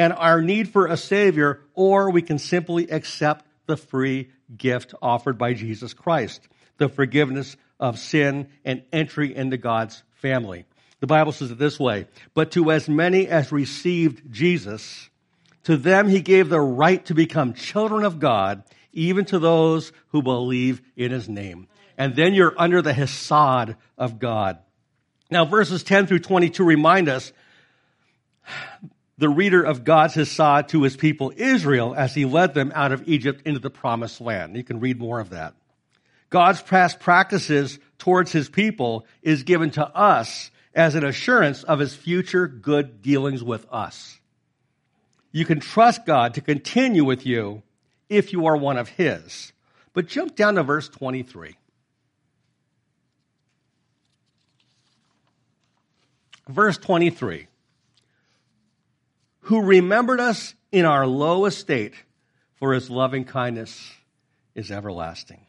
and 0.00 0.14
our 0.14 0.40
need 0.40 0.70
for 0.70 0.86
a 0.86 0.96
Savior, 0.96 1.60
or 1.74 2.08
we 2.10 2.22
can 2.22 2.38
simply 2.38 2.90
accept 2.90 3.44
the 3.66 3.76
free 3.76 4.30
gift 4.56 4.94
offered 5.02 5.36
by 5.36 5.52
Jesus 5.52 5.92
Christ, 5.92 6.48
the 6.78 6.88
forgiveness 6.88 7.54
of 7.78 7.98
sin 7.98 8.48
and 8.64 8.82
entry 8.94 9.36
into 9.36 9.58
God's 9.58 10.02
family. 10.14 10.64
The 11.00 11.06
Bible 11.06 11.32
says 11.32 11.50
it 11.50 11.58
this 11.58 11.78
way, 11.78 12.06
but 12.32 12.52
to 12.52 12.70
as 12.70 12.88
many 12.88 13.28
as 13.28 13.52
received 13.52 14.32
Jesus, 14.32 15.10
to 15.64 15.76
them 15.76 16.08
he 16.08 16.22
gave 16.22 16.48
the 16.48 16.62
right 16.62 17.04
to 17.04 17.14
become 17.14 17.52
children 17.52 18.02
of 18.02 18.18
God, 18.18 18.64
even 18.94 19.26
to 19.26 19.38
those 19.38 19.92
who 20.08 20.22
believe 20.22 20.80
in 20.96 21.10
his 21.10 21.28
name. 21.28 21.68
And 21.98 22.16
then 22.16 22.32
you're 22.32 22.54
under 22.56 22.80
the 22.80 22.94
Hesed 22.94 23.76
of 23.98 24.18
God. 24.18 24.60
Now 25.30 25.44
verses 25.44 25.82
10 25.82 26.06
through 26.06 26.20
22 26.20 26.64
remind 26.64 27.10
us 27.10 27.34
the 29.20 29.28
reader 29.28 29.62
of 29.62 29.84
God's 29.84 30.14
Hesed 30.14 30.70
to 30.70 30.82
his 30.82 30.96
people 30.96 31.30
Israel 31.36 31.94
as 31.94 32.14
he 32.14 32.24
led 32.24 32.54
them 32.54 32.72
out 32.74 32.90
of 32.90 33.06
Egypt 33.06 33.42
into 33.44 33.60
the 33.60 33.68
promised 33.68 34.18
land. 34.18 34.56
You 34.56 34.64
can 34.64 34.80
read 34.80 34.98
more 34.98 35.20
of 35.20 35.30
that. 35.30 35.54
God's 36.30 36.62
past 36.62 37.00
practices 37.00 37.78
towards 37.98 38.32
his 38.32 38.48
people 38.48 39.04
is 39.20 39.42
given 39.42 39.72
to 39.72 39.86
us 39.86 40.50
as 40.74 40.94
an 40.94 41.04
assurance 41.04 41.64
of 41.64 41.80
his 41.80 41.94
future 41.94 42.48
good 42.48 43.02
dealings 43.02 43.44
with 43.44 43.66
us. 43.70 44.18
You 45.32 45.44
can 45.44 45.60
trust 45.60 46.06
God 46.06 46.34
to 46.34 46.40
continue 46.40 47.04
with 47.04 47.26
you 47.26 47.62
if 48.08 48.32
you 48.32 48.46
are 48.46 48.56
one 48.56 48.78
of 48.78 48.88
his. 48.88 49.52
But 49.92 50.06
jump 50.06 50.34
down 50.34 50.54
to 50.54 50.62
verse 50.62 50.88
23. 50.88 51.56
Verse 56.48 56.78
23 56.78 57.48
who 59.40 59.62
remembered 59.62 60.20
us 60.20 60.54
in 60.70 60.84
our 60.84 61.06
low 61.06 61.46
estate, 61.46 61.94
for 62.56 62.72
his 62.74 62.90
loving 62.90 63.24
kindness 63.24 63.90
is 64.54 64.70
everlasting. 64.70 65.46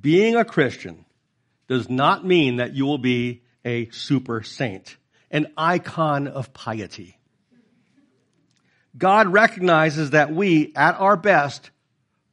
being 0.00 0.36
a 0.36 0.44
Christian 0.44 1.04
does 1.66 1.88
not 1.88 2.24
mean 2.24 2.56
that 2.56 2.74
you 2.74 2.84
will 2.84 2.98
be 2.98 3.42
a 3.64 3.88
super 3.90 4.42
saint, 4.42 4.96
an 5.30 5.46
icon 5.56 6.28
of 6.28 6.52
piety. 6.52 7.18
God 8.96 9.28
recognizes 9.28 10.10
that 10.10 10.34
we, 10.34 10.72
at 10.74 10.98
our 10.98 11.16
best, 11.16 11.70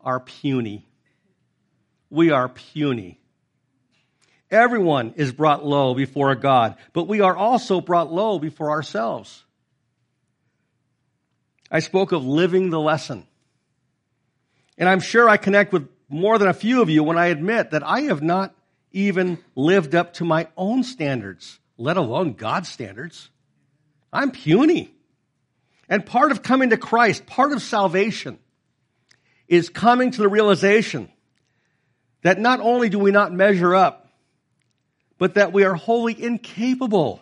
are 0.01 0.19
puny. 0.19 0.87
We 2.09 2.31
are 2.31 2.49
puny. 2.49 3.19
Everyone 4.49 5.13
is 5.15 5.31
brought 5.31 5.65
low 5.65 5.93
before 5.93 6.33
God, 6.35 6.75
but 6.93 7.07
we 7.07 7.21
are 7.21 7.35
also 7.35 7.81
brought 7.81 8.11
low 8.11 8.39
before 8.39 8.71
ourselves. 8.71 9.44
I 11.69 11.79
spoke 11.79 12.11
of 12.11 12.25
living 12.25 12.69
the 12.69 12.79
lesson. 12.79 13.25
And 14.77 14.87
I'm 14.87 14.99
sure 14.99 15.29
I 15.29 15.37
connect 15.37 15.73
with 15.73 15.87
more 16.09 16.37
than 16.37 16.47
a 16.47 16.53
few 16.53 16.81
of 16.81 16.89
you 16.89 17.03
when 17.03 17.17
I 17.17 17.27
admit 17.27 17.71
that 17.71 17.83
I 17.83 18.01
have 18.01 18.21
not 18.21 18.53
even 18.91 19.39
lived 19.55 19.95
up 19.95 20.13
to 20.13 20.25
my 20.25 20.47
own 20.55 20.83
standards, 20.83 21.59
let 21.77 21.97
alone 21.97 22.33
God's 22.33 22.69
standards. 22.69 23.29
I'm 24.13 24.31
puny. 24.31 24.93
And 25.89 26.05
part 26.05 26.31
of 26.31 26.41
coming 26.41 26.69
to 26.69 26.77
Christ, 26.77 27.25
part 27.25 27.51
of 27.51 27.61
salvation, 27.61 28.39
is 29.47 29.69
coming 29.69 30.11
to 30.11 30.21
the 30.21 30.29
realization 30.29 31.09
that 32.23 32.39
not 32.39 32.59
only 32.59 32.89
do 32.89 32.97
we 32.97 33.11
not 33.11 33.31
measure 33.31 33.75
up, 33.75 34.09
but 35.17 35.35
that 35.35 35.53
we 35.53 35.63
are 35.63 35.75
wholly 35.75 36.19
incapable 36.19 37.21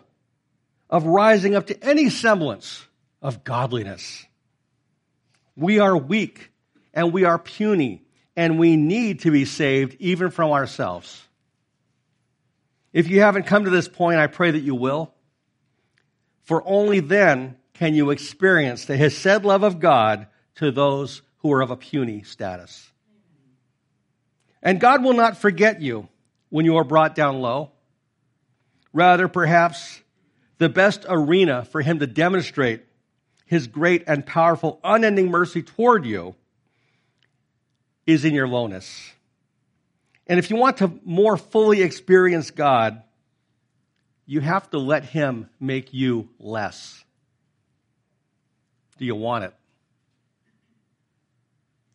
of 0.89 1.05
rising 1.05 1.55
up 1.55 1.67
to 1.67 1.83
any 1.83 2.09
semblance 2.09 2.85
of 3.21 3.43
godliness. 3.43 4.25
We 5.55 5.79
are 5.79 5.95
weak 5.95 6.51
and 6.93 7.13
we 7.13 7.25
are 7.25 7.37
puny 7.37 8.03
and 8.35 8.57
we 8.57 8.75
need 8.75 9.21
to 9.21 9.31
be 9.31 9.45
saved 9.45 9.95
even 9.99 10.31
from 10.31 10.51
ourselves. 10.51 11.21
If 12.91 13.09
you 13.09 13.21
haven't 13.21 13.47
come 13.47 13.65
to 13.65 13.71
this 13.71 13.87
point, 13.87 14.19
I 14.19 14.27
pray 14.27 14.51
that 14.51 14.59
you 14.59 14.75
will. 14.75 15.13
For 16.43 16.67
only 16.67 16.99
then 16.99 17.57
can 17.73 17.95
you 17.95 18.11
experience 18.11 18.85
the 18.85 18.97
Hesed 18.97 19.43
love 19.43 19.63
of 19.63 19.79
God 19.79 20.27
to 20.55 20.71
those 20.71 21.21
who 21.43 21.51
are 21.51 21.61
of 21.61 21.71
a 21.71 21.75
puny 21.75 22.23
status. 22.23 22.89
And 24.61 24.79
God 24.79 25.03
will 25.03 25.13
not 25.13 25.37
forget 25.37 25.81
you 25.81 26.07
when 26.49 26.65
you 26.65 26.77
are 26.77 26.85
brought 26.85 27.15
down 27.15 27.41
low. 27.41 27.71
Rather, 28.93 29.27
perhaps 29.27 30.01
the 30.57 30.69
best 30.69 31.05
arena 31.07 31.65
for 31.65 31.81
Him 31.81 31.99
to 31.99 32.07
demonstrate 32.07 32.85
His 33.45 33.67
great 33.67 34.03
and 34.07 34.25
powerful, 34.25 34.79
unending 34.83 35.29
mercy 35.29 35.61
toward 35.61 36.05
you 36.05 36.35
is 38.05 38.25
in 38.25 38.33
your 38.33 38.47
lowness. 38.47 39.11
And 40.27 40.39
if 40.39 40.49
you 40.49 40.55
want 40.55 40.77
to 40.77 40.99
more 41.03 41.37
fully 41.37 41.81
experience 41.81 42.51
God, 42.51 43.01
you 44.25 44.39
have 44.39 44.69
to 44.71 44.79
let 44.79 45.05
Him 45.05 45.49
make 45.59 45.93
you 45.93 46.29
less. 46.39 47.03
Do 48.97 49.05
you 49.05 49.15
want 49.15 49.43
it? 49.43 49.53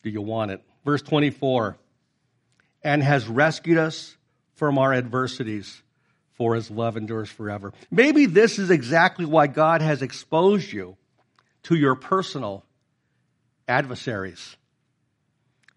Do 0.03 0.11
you 0.11 0.21
want 0.21 0.51
it? 0.51 0.63
Verse 0.85 1.03
24 1.03 1.79
and 2.83 3.03
has 3.03 3.27
rescued 3.27 3.79
us 3.79 4.17
from 4.55 4.79
our 4.79 4.93
adversities, 4.93 5.83
for 6.35 6.55
his 6.55 6.71
love 6.71 6.97
endures 6.97 7.29
forever. 7.29 7.73
Maybe 7.91 8.27
this 8.27 8.59
is 8.59 8.71
exactly 8.71 9.25
why 9.25 9.47
God 9.47 9.83
has 9.83 10.03
exposed 10.03 10.73
you 10.73 10.97
to 11.69 11.77
your 11.77 11.95
personal 11.95 12.65
adversaries. 13.69 14.57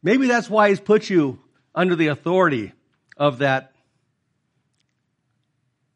Maybe 0.02 0.28
that's 0.28 0.50
why 0.50 0.70
he's 0.70 0.80
put 0.80 1.10
you 1.10 1.38
under 1.76 1.98
the 1.98 2.08
authority 2.08 2.72
of 3.18 3.40
that, 3.40 3.74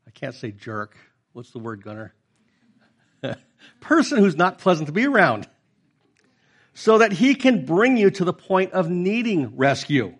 I 0.05 0.11
can't 0.11 0.35
say 0.35 0.51
jerk. 0.51 0.97
What's 1.31 1.51
the 1.51 1.59
word, 1.59 1.81
Gunner? 1.81 2.13
Person 3.79 4.19
who's 4.19 4.35
not 4.35 4.57
pleasant 4.59 4.87
to 4.87 4.93
be 4.93 5.07
around. 5.07 5.47
So 6.73 6.97
that 6.97 7.13
he 7.13 7.33
can 7.33 7.63
bring 7.63 7.95
you 7.95 8.11
to 8.11 8.25
the 8.25 8.33
point 8.33 8.73
of 8.73 8.89
needing 8.89 9.55
rescue. 9.55 10.13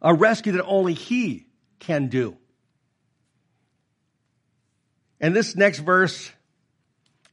A 0.00 0.14
rescue 0.14 0.52
that 0.52 0.64
only 0.64 0.94
he 0.94 1.48
can 1.80 2.06
do. 2.06 2.36
And 5.20 5.34
this 5.34 5.56
next 5.56 5.80
verse 5.80 6.30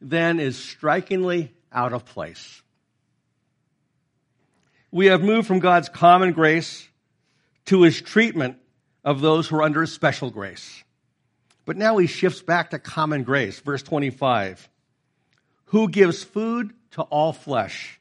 then 0.02 0.40
is 0.40 0.58
strikingly 0.58 1.54
out 1.74 1.94
of 1.94 2.06
place. 2.06 2.62
We 4.92 5.08
have 5.08 5.24
moved 5.24 5.48
from 5.48 5.60
God's 5.60 5.90
common 5.90 6.34
grace 6.34 6.88
to 7.66 7.82
his 7.82 8.02
treatment 8.02 8.58
of 9.04 9.22
those 9.22 9.48
who 9.48 9.56
are 9.56 9.64
under 9.64 9.82
his 9.82 9.92
special 9.92 10.30
grace. 10.30 10.84
But 11.66 11.78
now 11.78 11.98
he 11.98 12.08
shifts 12.08 12.42
back 12.42 12.70
to 12.72 12.80
common 12.80 13.24
grace. 13.24 13.60
Verse 13.60 13.82
25. 13.82 14.70
Who 15.66 15.90
gives 15.90 16.24
food 16.24 16.74
to 16.92 17.02
all 17.04 17.34
flesh, 17.34 18.00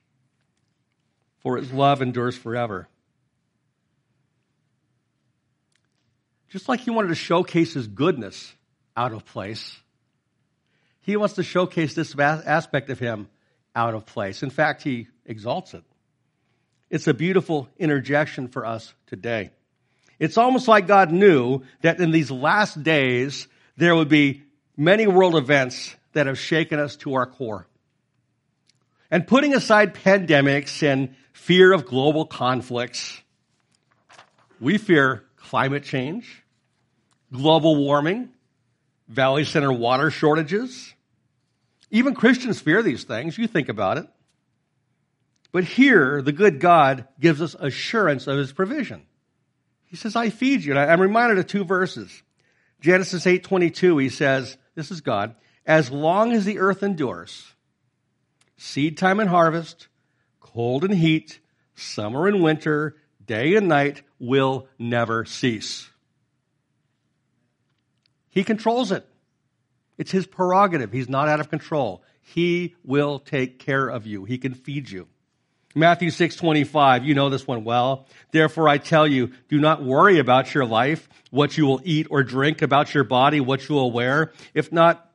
for 1.38 1.56
his 1.56 1.72
love 1.72 2.02
endures 2.02 2.37
forever. 2.37 2.88
Just 6.50 6.68
like 6.68 6.80
he 6.80 6.90
wanted 6.90 7.08
to 7.08 7.14
showcase 7.14 7.72
his 7.72 7.87
goodness 7.87 8.52
out 8.94 9.12
of 9.12 9.24
place, 9.24 9.78
he 11.00 11.16
wants 11.16 11.37
to 11.37 11.42
showcase 11.42 11.94
this 11.94 12.14
aspect 12.18 12.90
of 12.90 12.98
him 12.98 13.28
out 13.74 13.94
of 13.94 14.06
place. 14.06 14.42
In 14.42 14.50
fact, 14.50 14.82
he 14.82 15.08
exalts 15.26 15.74
it. 15.74 15.85
It's 16.90 17.06
a 17.06 17.14
beautiful 17.14 17.68
interjection 17.78 18.48
for 18.48 18.66
us 18.66 18.92
today. 19.06 19.50
It's 20.18 20.37
almost 20.37 20.68
like 20.68 20.87
God 20.87 21.11
knew 21.11 21.62
that 21.80 22.00
in 22.00 22.11
these 22.11 22.30
last 22.30 22.82
days, 22.82 23.48
there 23.76 23.94
would 23.94 24.08
be 24.08 24.42
many 24.76 25.06
world 25.06 25.35
events 25.37 25.94
that 26.12 26.26
have 26.26 26.38
shaken 26.38 26.78
us 26.78 26.96
to 26.96 27.14
our 27.14 27.26
core. 27.26 27.66
And 29.11 29.26
putting 29.26 29.54
aside 29.54 29.94
pandemics 29.94 30.82
and 30.82 31.14
fear 31.32 31.72
of 31.72 31.87
global 31.87 32.26
conflicts, 32.26 33.20
we 34.61 34.78
fear 34.78 35.24
climate 35.37 35.85
change, 35.85 36.44
global 37.32 37.76
warming, 37.76 38.28
Valley 39.08 39.44
Center 39.44 39.72
water 39.72 40.11
shortages. 40.11 40.94
Even 41.92 42.14
Christians 42.14 42.61
fear 42.61 42.83
these 42.83 43.05
things. 43.05 43.38
You 43.38 43.46
think 43.46 43.68
about 43.68 43.98
it. 43.98 44.07
But 45.52 45.64
here, 45.64 46.22
the 46.22 46.33
good 46.33 46.59
God 46.59 47.07
gives 47.20 47.40
us 47.42 47.55
assurance 47.55 48.26
of 48.26 48.38
his 48.38 48.50
provision. 48.52 49.02
He 49.85 49.96
says, 49.96 50.16
I 50.16 50.31
feed 50.31 50.64
you. 50.64 50.72
And 50.72 50.81
I'm 50.81 51.00
reminded 51.00 51.38
of 51.38 51.46
two 51.46 51.64
verses. 51.64 52.22
Genesis 52.81 53.26
8:22, 53.26 54.02
he 54.02 54.09
says, 54.09 54.57
this 54.74 54.90
is 54.90 55.02
God, 55.02 55.37
as 55.66 55.90
long 55.90 56.33
as 56.33 56.46
the 56.46 56.59
earth 56.59 56.83
endures, 56.83 57.52
seed 58.57 58.96
time 58.96 59.20
and 59.20 59.28
harvest, 59.28 59.88
cold 60.40 60.83
and 60.83 60.94
heat, 60.94 61.38
summer 61.74 62.26
and 62.26 62.42
winter, 62.42 62.96
day 63.24 63.55
and 63.55 63.68
night 63.68 64.02
will 64.18 64.66
never 64.78 65.26
cease. 65.26 65.90
He 68.31 68.44
controls 68.44 68.90
it. 68.90 69.07
It's 69.98 70.11
his 70.11 70.26
prerogative. 70.26 70.92
He's 70.92 71.09
not 71.09 71.28
out 71.28 71.40
of 71.40 71.50
control. 71.50 72.02
He 72.20 72.74
will 72.85 73.18
take 73.18 73.59
care 73.59 73.88
of 73.88 74.07
you. 74.07 74.24
He 74.24 74.38
can 74.38 74.55
feed 74.55 74.90
you. 74.90 75.09
Matthew 75.74 76.11
6:25, 76.11 77.05
you 77.05 77.14
know 77.14 77.31
this 77.31 77.46
one 77.46 77.64
well. 77.64 78.07
Therefore 78.31 78.68
I 78.68 78.78
tell 78.78 79.07
you, 79.07 79.31
do 79.48 79.59
not 79.59 79.83
worry 79.83 80.18
about 80.18 80.52
your 80.55 80.66
life, 80.66 81.09
what 81.31 81.57
you 81.57 81.64
will 81.64 81.81
eat 81.85 82.07
or 82.11 82.22
drink, 82.22 82.61
about 82.61 82.92
your 82.92 83.05
body, 83.05 83.40
what 83.40 83.68
you 83.68 83.74
will 83.74 83.90
wear. 83.90 84.33
If 84.52 84.70
not, 84.70 85.11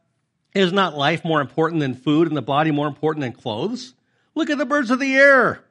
is 0.56 0.74
not 0.74 0.98
life 0.98 1.24
more 1.24 1.42
important 1.42 1.82
than 1.82 1.94
food 1.94 2.28
and 2.28 2.36
the 2.36 2.42
body 2.42 2.72
more 2.72 2.88
important 2.88 3.22
than 3.22 3.34
clothes? 3.34 3.94
Look 4.34 4.50
at 4.50 4.58
the 4.58 4.66
birds 4.66 4.90
of 4.90 5.00
the 5.00 5.16
air. 5.16 5.63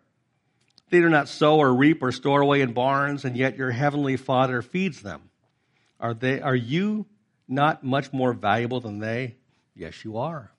They 0.91 1.01
do 1.01 1.09
not 1.09 1.29
sow 1.29 1.59
or 1.59 1.75
reap 1.75 2.01
or 2.03 2.13
store 2.13 2.41
away 2.41 2.61
in 2.61 2.73
barns, 2.73 3.25
and 3.25 3.37
yet 3.37 3.57
your 3.57 3.73
heavenly 3.73 4.17
Father 4.17 4.63
feeds 4.63 5.03
them. 5.03 5.31
Are 5.99 6.15
they 6.15 6.41
are 6.41 6.55
you 6.55 7.07
not 7.49 7.85
much 7.85 8.13
more 8.13 8.33
valuable 8.33 8.81
than 8.81 8.99
they? 8.99 9.37
Yes, 9.75 10.05
you 10.05 10.19
are. 10.19 10.51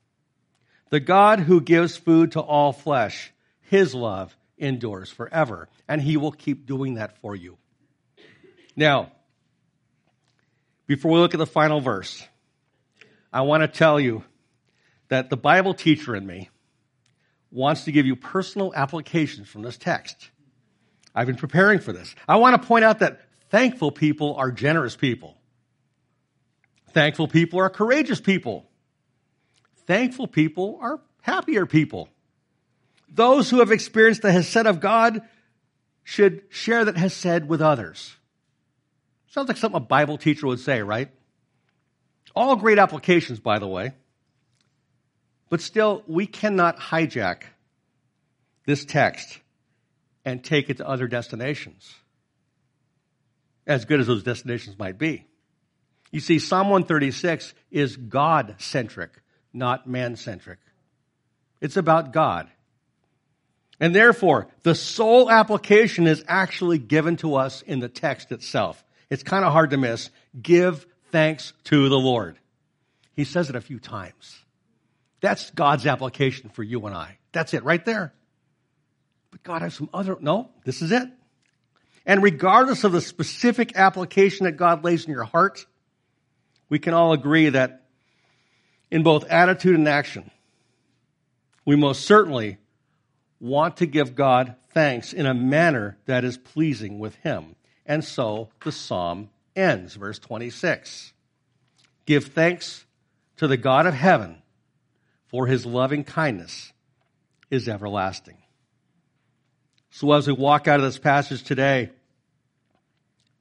The 0.89 0.99
God 0.99 1.39
who 1.39 1.59
gives 1.59 1.97
food 1.97 2.33
to 2.33 2.39
all 2.39 2.71
flesh 2.71 3.33
his 3.67 3.93
love 3.93 4.35
endures 4.57 5.09
forever, 5.11 5.67
and 5.87 6.01
He 6.01 6.17
will 6.17 6.31
keep 6.31 6.65
doing 6.65 6.95
that 6.95 7.17
for 7.19 7.35
you. 7.35 7.57
Now, 8.75 9.11
before 10.87 11.11
we 11.11 11.19
look 11.19 11.33
at 11.33 11.37
the 11.37 11.45
final 11.45 11.81
verse, 11.81 12.25
I 13.31 13.41
want 13.41 13.61
to 13.61 13.67
tell 13.67 13.99
you 13.99 14.23
that 15.09 15.29
the 15.29 15.37
Bible 15.37 15.73
teacher 15.73 16.15
in 16.15 16.25
me 16.25 16.49
wants 17.51 17.83
to 17.85 17.91
give 17.91 18.05
you 18.05 18.15
personal 18.15 18.73
applications 18.73 19.49
from 19.49 19.63
this 19.63 19.77
text. 19.77 20.29
I've 21.13 21.27
been 21.27 21.35
preparing 21.35 21.79
for 21.79 21.91
this. 21.91 22.15
I 22.27 22.37
want 22.37 22.61
to 22.61 22.67
point 22.67 22.85
out 22.85 22.99
that 22.99 23.21
thankful 23.49 23.91
people 23.91 24.35
are 24.35 24.51
generous 24.51 24.95
people. 24.95 25.36
Thankful 26.91 27.27
people 27.27 27.59
are 27.59 27.69
courageous 27.69 28.19
people. 28.19 28.65
Thankful 29.85 30.27
people 30.27 30.79
are 30.81 30.99
happier 31.21 31.65
people. 31.65 32.09
Those 33.09 33.49
who 33.49 33.59
have 33.59 33.71
experienced 33.71 34.21
the 34.21 34.31
Hesed 34.31 34.65
of 34.65 34.79
God 34.79 35.21
should 36.03 36.43
share 36.49 36.85
that 36.85 36.97
Hesed 36.97 37.47
with 37.47 37.61
others. 37.61 38.15
Sounds 39.27 39.47
like 39.47 39.57
something 39.57 39.77
a 39.77 39.85
Bible 39.85 40.17
teacher 40.17 40.47
would 40.47 40.59
say, 40.59 40.81
right? 40.81 41.09
All 42.35 42.55
great 42.55 42.79
applications, 42.79 43.39
by 43.39 43.59
the 43.59 43.67
way. 43.67 43.93
But 45.49 45.61
still, 45.61 46.03
we 46.07 46.27
cannot 46.27 46.77
hijack 46.77 47.43
this 48.65 48.83
text 48.83 49.39
and 50.25 50.43
take 50.43 50.69
it 50.69 50.77
to 50.77 50.87
other 50.87 51.07
destinations, 51.07 51.93
as 53.65 53.85
good 53.85 53.99
as 53.99 54.07
those 54.07 54.23
destinations 54.23 54.77
might 54.77 54.97
be. 54.97 55.25
You 56.11 56.19
see, 56.19 56.39
Psalm 56.39 56.69
136 56.69 57.53
is 57.71 57.97
God 57.97 58.55
centric, 58.59 59.11
not 59.53 59.87
man 59.87 60.15
centric. 60.15 60.59
It's 61.59 61.77
about 61.77 62.13
God. 62.13 62.49
And 63.79 63.93
therefore, 63.93 64.47
the 64.63 64.75
sole 64.75 65.29
application 65.29 66.07
is 66.07 66.23
actually 66.27 66.79
given 66.79 67.17
to 67.17 67.35
us 67.35 67.61
in 67.61 67.79
the 67.79 67.89
text 67.89 68.31
itself. 68.31 68.83
It's 69.09 69.23
kind 69.23 69.45
of 69.45 69.53
hard 69.53 69.69
to 69.71 69.77
miss. 69.77 70.09
Give 70.41 70.85
thanks 71.11 71.53
to 71.65 71.89
the 71.89 71.99
Lord. 71.99 72.37
He 73.15 73.23
says 73.23 73.49
it 73.49 73.55
a 73.55 73.61
few 73.61 73.79
times. 73.79 74.37
That's 75.21 75.49
God's 75.51 75.85
application 75.85 76.49
for 76.49 76.63
you 76.63 76.85
and 76.85 76.95
I. 76.95 77.17
That's 77.31 77.53
it 77.53 77.63
right 77.63 77.83
there. 77.83 78.13
But 79.31 79.43
God 79.43 79.61
has 79.61 79.73
some 79.73 79.89
other, 79.93 80.17
no, 80.19 80.49
this 80.63 80.81
is 80.81 80.91
it. 80.91 81.07
And 82.05 82.23
regardless 82.23 82.83
of 82.83 82.91
the 82.91 83.01
specific 83.01 83.75
application 83.75 84.45
that 84.45 84.53
God 84.53 84.83
lays 84.83 85.05
in 85.05 85.11
your 85.11 85.23
heart, 85.23 85.65
we 86.69 86.79
can 86.79 86.93
all 86.93 87.13
agree 87.13 87.49
that 87.49 87.83
in 88.89 89.03
both 89.03 89.25
attitude 89.25 89.75
and 89.75 89.87
action, 89.87 90.31
we 91.65 91.75
most 91.75 92.05
certainly 92.05 92.57
want 93.39 93.77
to 93.77 93.85
give 93.85 94.15
God 94.15 94.55
thanks 94.71 95.13
in 95.13 95.25
a 95.25 95.33
manner 95.33 95.97
that 96.05 96.23
is 96.23 96.37
pleasing 96.37 96.99
with 96.99 97.15
Him. 97.15 97.55
And 97.85 98.03
so 98.03 98.49
the 98.63 98.71
psalm 98.71 99.29
ends, 99.55 99.95
verse 99.95 100.19
26. 100.19 101.13
Give 102.05 102.25
thanks 102.25 102.85
to 103.37 103.47
the 103.47 103.57
God 103.57 103.85
of 103.85 103.93
heaven, 103.93 104.41
for 105.27 105.45
his 105.45 105.65
loving 105.65 106.03
kindness 106.03 106.71
is 107.49 107.67
everlasting. 107.67 108.37
So 109.89 110.11
as 110.13 110.27
we 110.27 110.33
walk 110.33 110.67
out 110.67 110.79
of 110.79 110.85
this 110.85 110.97
passage 110.97 111.43
today, 111.43 111.91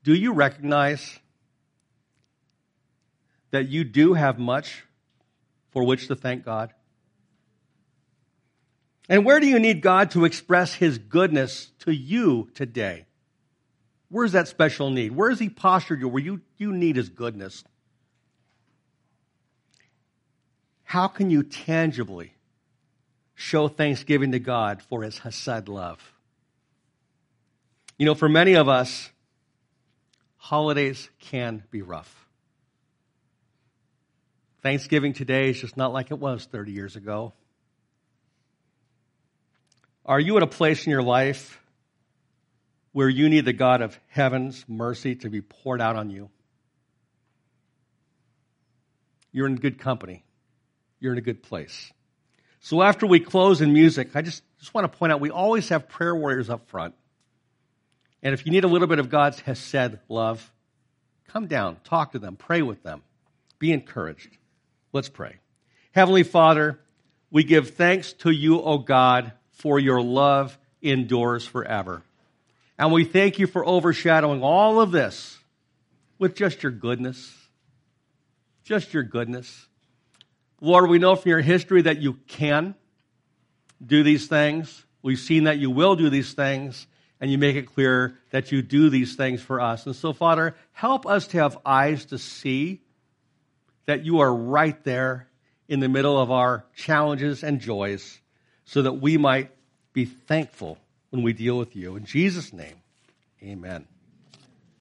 do 0.05 0.15
you 0.15 0.33
recognize 0.33 1.19
that 3.57 3.69
you 3.69 3.85
do 3.85 4.13
have 4.13 4.39
much 4.39 4.85
for 5.71 5.83
which 5.83 6.09
to 6.09 6.15
thank 6.15 6.45
God? 6.45 6.75
And 9.09 9.25
where 9.25 9.41
do 9.41 9.47
you 9.47 9.59
need 9.59 9.81
God 9.81 10.11
to 10.11 10.27
express 10.27 10.75
his 10.75 10.99
goodness 10.99 11.71
to 11.81 11.91
you 11.91 12.51
today? 12.55 13.07
Where's 14.11 14.33
that 14.33 14.49
special 14.49 14.91
need? 14.91 15.13
Where 15.13 15.31
is 15.31 15.39
he 15.39 15.49
postured 15.49 16.01
you 16.01 16.09
where 16.09 16.23
you, 16.23 16.43
you 16.59 16.71
need 16.71 16.97
his 16.97 17.09
goodness? 17.09 17.65
How 20.85 21.09
can 21.09 21.31
you 21.31 21.43
tangibly 21.43 22.35
show 23.35 23.69
thanksgiving 23.69 24.33
to 24.33 24.39
God 24.39 24.83
for 24.83 25.03
his 25.03 25.19
Hesed 25.19 25.69
love? 25.69 26.13
You 27.99 28.05
know, 28.05 28.15
for 28.15 28.29
many 28.29 28.55
of 28.55 28.69
us, 28.69 29.09
holidays 30.37 31.09
can 31.21 31.63
be 31.71 31.81
rough. 31.81 32.26
Thanksgiving 34.67 35.13
today 35.13 35.51
is 35.51 35.61
just 35.61 35.77
not 35.77 35.93
like 35.93 36.11
it 36.11 36.19
was 36.19 36.45
30 36.45 36.73
years 36.73 36.97
ago. 36.97 37.33
Are 40.05 40.19
you 40.19 40.37
at 40.37 40.43
a 40.43 40.49
place 40.49 40.87
in 40.87 40.91
your 40.91 41.05
life 41.05 41.61
where 42.91 43.09
you 43.09 43.29
need 43.29 43.45
the 43.45 43.53
God 43.53 43.81
of 43.81 43.97
heaven's 44.09 44.65
mercy 44.69 45.15
to 45.15 45.31
be 45.31 45.41
poured 45.41 45.81
out 45.81 45.95
on 45.95 46.11
you? 46.11 46.31
You're 49.31 49.47
in 49.47 49.55
good 49.55 49.79
company 49.79 50.25
you're 50.99 51.13
in 51.13 51.19
a 51.19 51.23
good 51.23 51.43
place. 51.43 51.93
So 52.59 52.83
after 52.83 53.07
we 53.07 53.21
close 53.21 53.61
in 53.61 53.73
music, 53.73 54.17
I 54.17 54.23
just, 54.23 54.43
just 54.59 54.75
want 54.75 54.91
to 54.91 54.99
point 54.99 55.13
out 55.13 55.21
we 55.21 55.31
always 55.31 55.69
have 55.69 55.89
prayer 55.89 56.17
warriors 56.17 56.51
up 56.51 56.69
front. 56.69 56.95
And 58.23 58.35
if 58.35 58.47
you 58.47 58.51
need 58.51 58.65
a 58.65 58.69
little 58.69 58.89
bit 58.89 58.99
of 58.99 59.11
God's 59.11 59.39
Hesed 59.39 59.99
love, 60.09 60.53
come 61.29 61.47
down, 61.47 61.77
talk 61.85 62.13
to 62.13 62.19
them, 62.19 62.35
pray 62.35 62.63
with 62.63 62.83
them, 62.83 63.03
be 63.61 63.73
encouraged. 63.73 64.37
Let's 64.97 65.11
pray. 65.11 65.37
Heavenly 65.93 66.23
Father, 66.23 66.81
we 67.31 67.45
give 67.45 67.75
thanks 67.75 68.15
to 68.15 68.31
you, 68.31 68.63
O 68.63 68.79
God, 68.79 69.33
for 69.51 69.79
your 69.79 70.01
love 70.01 70.57
endures 70.81 71.45
forever. 71.45 72.03
And 72.79 72.91
we 72.93 73.05
thank 73.05 73.39
you 73.39 73.47
for 73.47 73.63
overshadowing 73.69 74.43
all 74.43 74.81
of 74.81 74.93
this 74.93 75.39
with 76.19 76.35
just 76.35 76.63
your 76.63 76.73
goodness. 76.73 77.31
Just 78.65 78.95
your 78.95 79.03
goodness. 79.03 79.67
Lord, 80.63 80.89
we 80.89 80.99
know 80.99 81.15
from 81.15 81.29
your 81.29 81.43
history 81.43 81.83
that 81.83 82.01
you 82.01 82.15
can 82.27 82.75
do 83.85 84.03
these 84.03 84.29
things. 84.29 84.83
We've 85.03 85.19
seen 85.19 85.45
that 85.45 85.59
you 85.59 85.71
will 85.71 85.97
do 85.97 86.09
these 86.09 86.33
things, 86.33 86.87
and 87.21 87.31
you 87.31 87.37
make 87.37 87.57
it 87.57 87.67
clear 87.67 88.17
that 88.31 88.51
you 88.51 88.63
do 88.63 88.89
these 88.89 89.15
things 89.15 89.43
for 89.43 89.61
us. 89.61 89.85
And 89.85 89.95
so, 89.95 90.15
Father, 90.15 90.57
help 90.73 91.07
us 91.07 91.27
to 91.27 91.39
have 91.39 91.59
eyes 91.67 92.07
to 92.07 92.17
see 92.17 92.81
that 93.87 94.05
you 94.05 94.21
are 94.21 94.33
right 94.33 94.83
there 94.85 95.29
in 95.69 95.81
the 95.81 95.89
middle 95.89 96.21
of 96.21 96.31
our 96.31 96.65
challenges 96.77 97.43
and 97.43 97.61
joys 97.61 98.21
so 98.65 98.83
that 98.83 98.95
we 98.95 99.17
might 99.17 99.51
be 99.93 100.05
thankful 100.05 100.79
when 101.11 101.23
we 101.23 101.33
deal 101.33 101.57
with 101.57 101.75
you. 101.75 101.97
In 101.97 102.05
Jesus' 102.05 102.53
name, 102.53 102.77
amen. 103.43 103.87